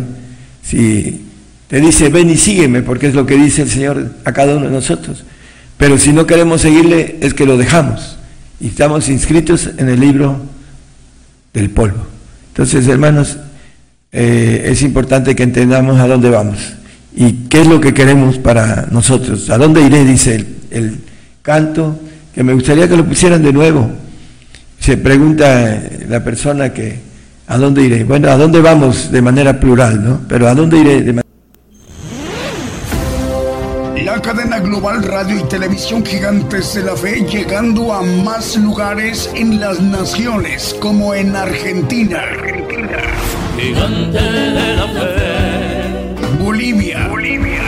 Si 0.62 1.26
te 1.68 1.78
dice, 1.78 2.08
ven 2.08 2.30
y 2.30 2.38
sígueme, 2.38 2.80
porque 2.80 3.08
es 3.08 3.14
lo 3.14 3.26
que 3.26 3.36
dice 3.36 3.62
el 3.62 3.68
Señor 3.68 4.12
a 4.24 4.32
cada 4.32 4.56
uno 4.56 4.66
de 4.66 4.72
nosotros. 4.72 5.24
Pero 5.76 5.98
si 5.98 6.12
no 6.12 6.26
queremos 6.26 6.60
seguirle, 6.60 7.18
es 7.20 7.34
que 7.34 7.46
lo 7.46 7.56
dejamos. 7.56 8.18
Y 8.60 8.68
estamos 8.68 9.08
inscritos 9.08 9.70
en 9.76 9.88
el 9.88 10.00
libro 10.00 10.40
del 11.52 11.70
polvo. 11.70 12.06
Entonces, 12.48 12.86
hermanos, 12.86 13.38
eh, 14.12 14.66
es 14.66 14.82
importante 14.82 15.34
que 15.34 15.42
entendamos 15.42 15.98
a 15.98 16.06
dónde 16.06 16.28
vamos 16.28 16.58
y 17.14 17.32
qué 17.48 17.62
es 17.62 17.66
lo 17.66 17.80
que 17.80 17.94
queremos 17.94 18.38
para 18.38 18.86
nosotros. 18.90 19.48
¿A 19.50 19.58
dónde 19.58 19.82
iré? 19.82 20.04
Dice 20.04 20.46
el, 20.70 21.00
canto, 21.42 21.98
que 22.34 22.42
me 22.42 22.52
gustaría 22.52 22.88
que 22.88 22.96
lo 22.96 23.04
pusieran 23.04 23.42
de 23.42 23.52
nuevo. 23.52 23.90
Se 24.78 24.96
pregunta 24.96 25.80
la 26.08 26.22
persona 26.22 26.72
que, 26.72 27.00
¿a 27.46 27.58
dónde 27.58 27.82
iré? 27.82 28.04
Bueno, 28.04 28.30
¿a 28.30 28.36
dónde 28.36 28.60
vamos 28.60 29.10
de 29.10 29.22
manera 29.22 29.58
plural, 29.58 30.02
no? 30.02 30.20
Pero 30.28 30.48
¿a 30.48 30.54
dónde 30.54 30.78
iré 30.78 31.02
de 31.02 31.12
manera 31.12 31.22
la 34.12 34.20
cadena 34.20 34.58
global 34.58 35.02
radio 35.02 35.38
y 35.38 35.42
televisión 35.44 36.04
gigantes 36.04 36.74
de 36.74 36.82
la 36.82 36.94
fe 36.94 37.24
llegando 37.24 37.94
a 37.94 38.02
más 38.02 38.56
lugares 38.56 39.30
en 39.34 39.58
las 39.58 39.80
naciones 39.80 40.76
como 40.80 41.14
en 41.14 41.34
Argentina. 41.34 42.18
Argentina. 42.18 42.98
Gigante 43.58 44.20
de 44.20 44.76
la 44.76 44.86
fe. 44.88 46.44
Bolivia. 46.44 47.08
Bolivia. 47.08 47.62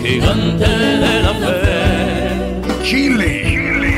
Gigante 0.00 0.68
de 0.68 1.22
la 1.22 1.34
fe. 1.42 2.84
Chile. 2.84 3.42
Chile. 3.44 3.94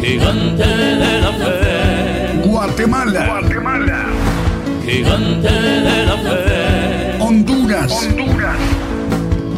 Gigante 0.00 0.68
de 1.02 1.20
la 1.20 1.32
fe. 1.32 2.48
Guatemala. 2.48 3.26
Guatemala. 3.26 4.04
Gigante 4.84 5.50
de 5.50 6.06
la 6.06 6.16
fe. 6.16 7.18
Honduras. 7.18 7.92
Honduras. 7.92 8.35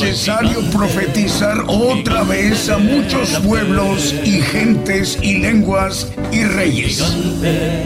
Necesario 0.00 0.60
profetizar 0.70 1.64
otra 1.66 2.22
vez 2.24 2.68
a 2.68 2.78
muchos 2.78 3.30
pueblos 3.40 4.14
y 4.24 4.40
gentes 4.40 5.18
y 5.22 5.38
lenguas 5.38 6.12
y 6.32 6.44
reyes. 6.44 7.02
Gigante, 7.02 7.84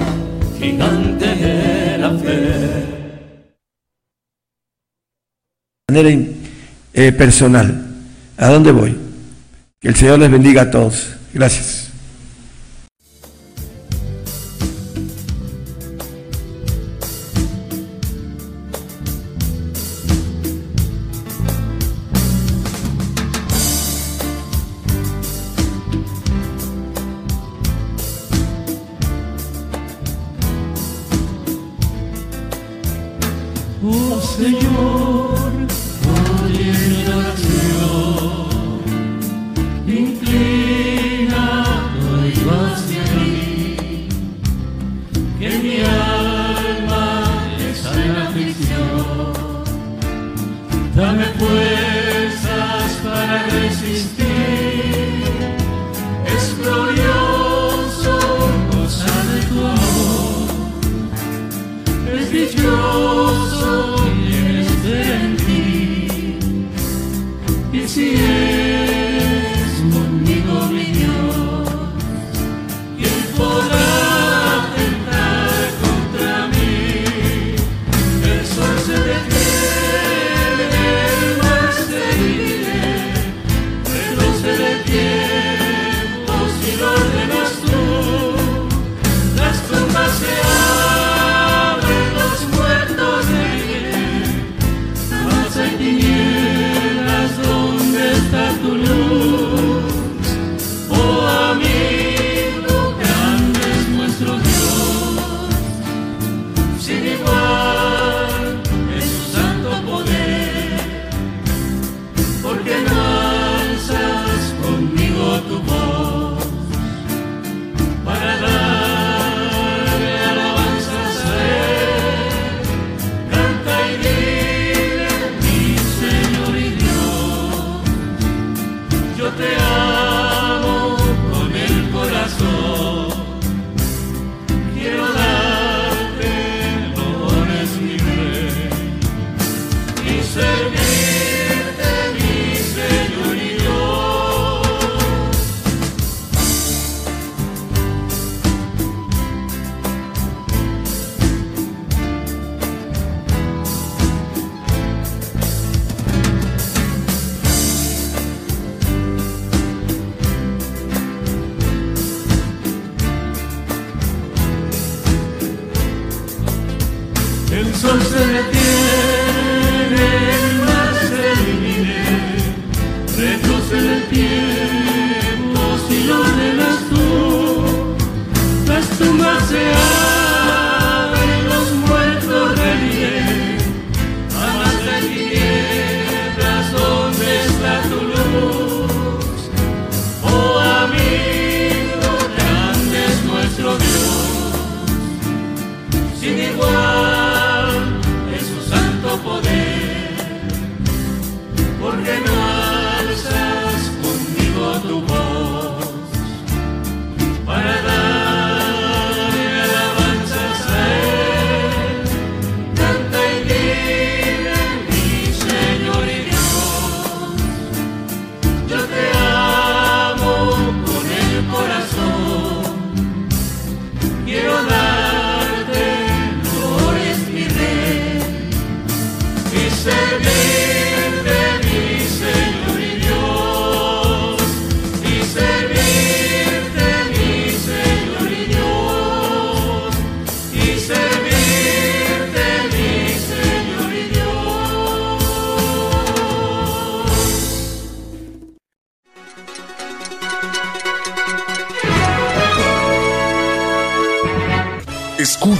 gigante 0.60 1.26
de 1.26 1.98
la 1.98 2.10
fe. 2.10 2.94
de 5.88 6.02
manera 6.02 6.24
eh, 6.92 7.12
personal. 7.12 7.86
¿A 8.36 8.48
dónde 8.48 8.72
voy? 8.72 8.96
Que 9.80 9.88
el 9.88 9.96
Señor 9.96 10.18
les 10.18 10.30
bendiga 10.30 10.62
a 10.62 10.70
todos. 10.70 11.14
Gracias. 11.32 11.83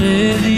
Ele 0.00 0.57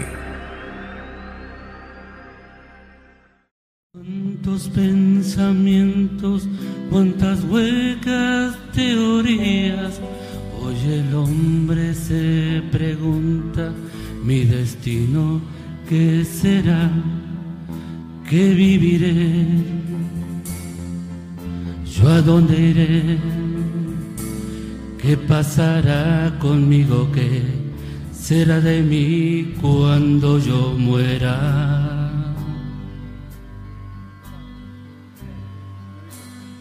será 28.31 28.61
de 28.61 28.81
mí 28.81 29.55
cuando 29.59 30.39
yo 30.39 30.73
muera? 30.77 31.35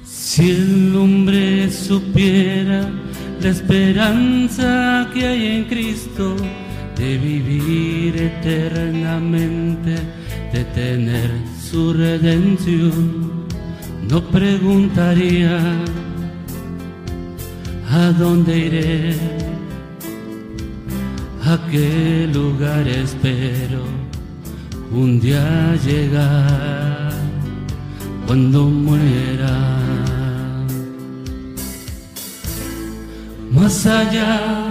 Si 0.02 0.50
el 0.50 0.96
hombre 0.96 1.70
supiera 1.70 2.90
la 3.40 3.50
esperanza 3.50 5.08
que 5.14 5.24
hay 5.24 5.46
en 5.58 5.64
Cristo 5.66 6.34
de 6.96 7.18
vivir 7.18 8.16
eternamente, 8.16 9.94
de 10.52 10.64
tener 10.74 11.30
su 11.70 11.92
redención, 11.92 13.46
no 14.10 14.20
preguntaría 14.24 15.56
a 17.88 18.10
dónde 18.18 18.58
iré 18.58 19.50
a 21.52 21.58
qué 21.68 22.28
lugar 22.32 22.86
espero 22.86 23.82
un 24.92 25.18
día 25.18 25.74
llegar 25.84 27.12
cuando 28.24 28.66
muera. 28.66 29.56
Más 33.50 33.84
allá 33.86 34.69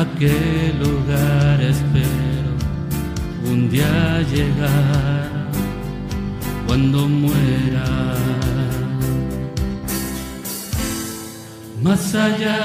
aquel 0.00 0.78
lugar 0.78 1.60
espero 1.60 2.52
un 3.44 3.68
día 3.68 4.22
llegar 4.32 5.28
cuando 6.66 7.08
muera. 7.08 8.14
Más 11.82 12.14
allá 12.14 12.60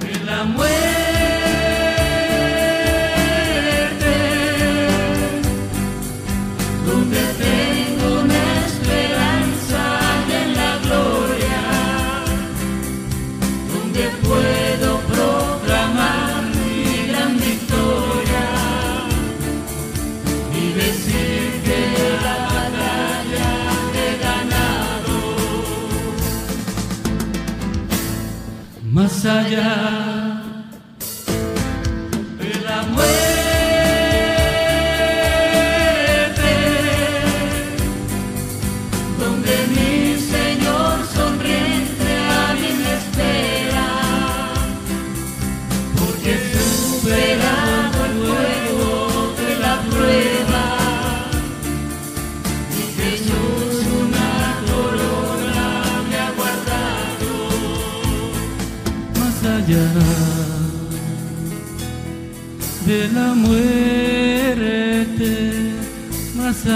de 0.00 0.24
la 0.24 0.44
muerte. 0.44 0.83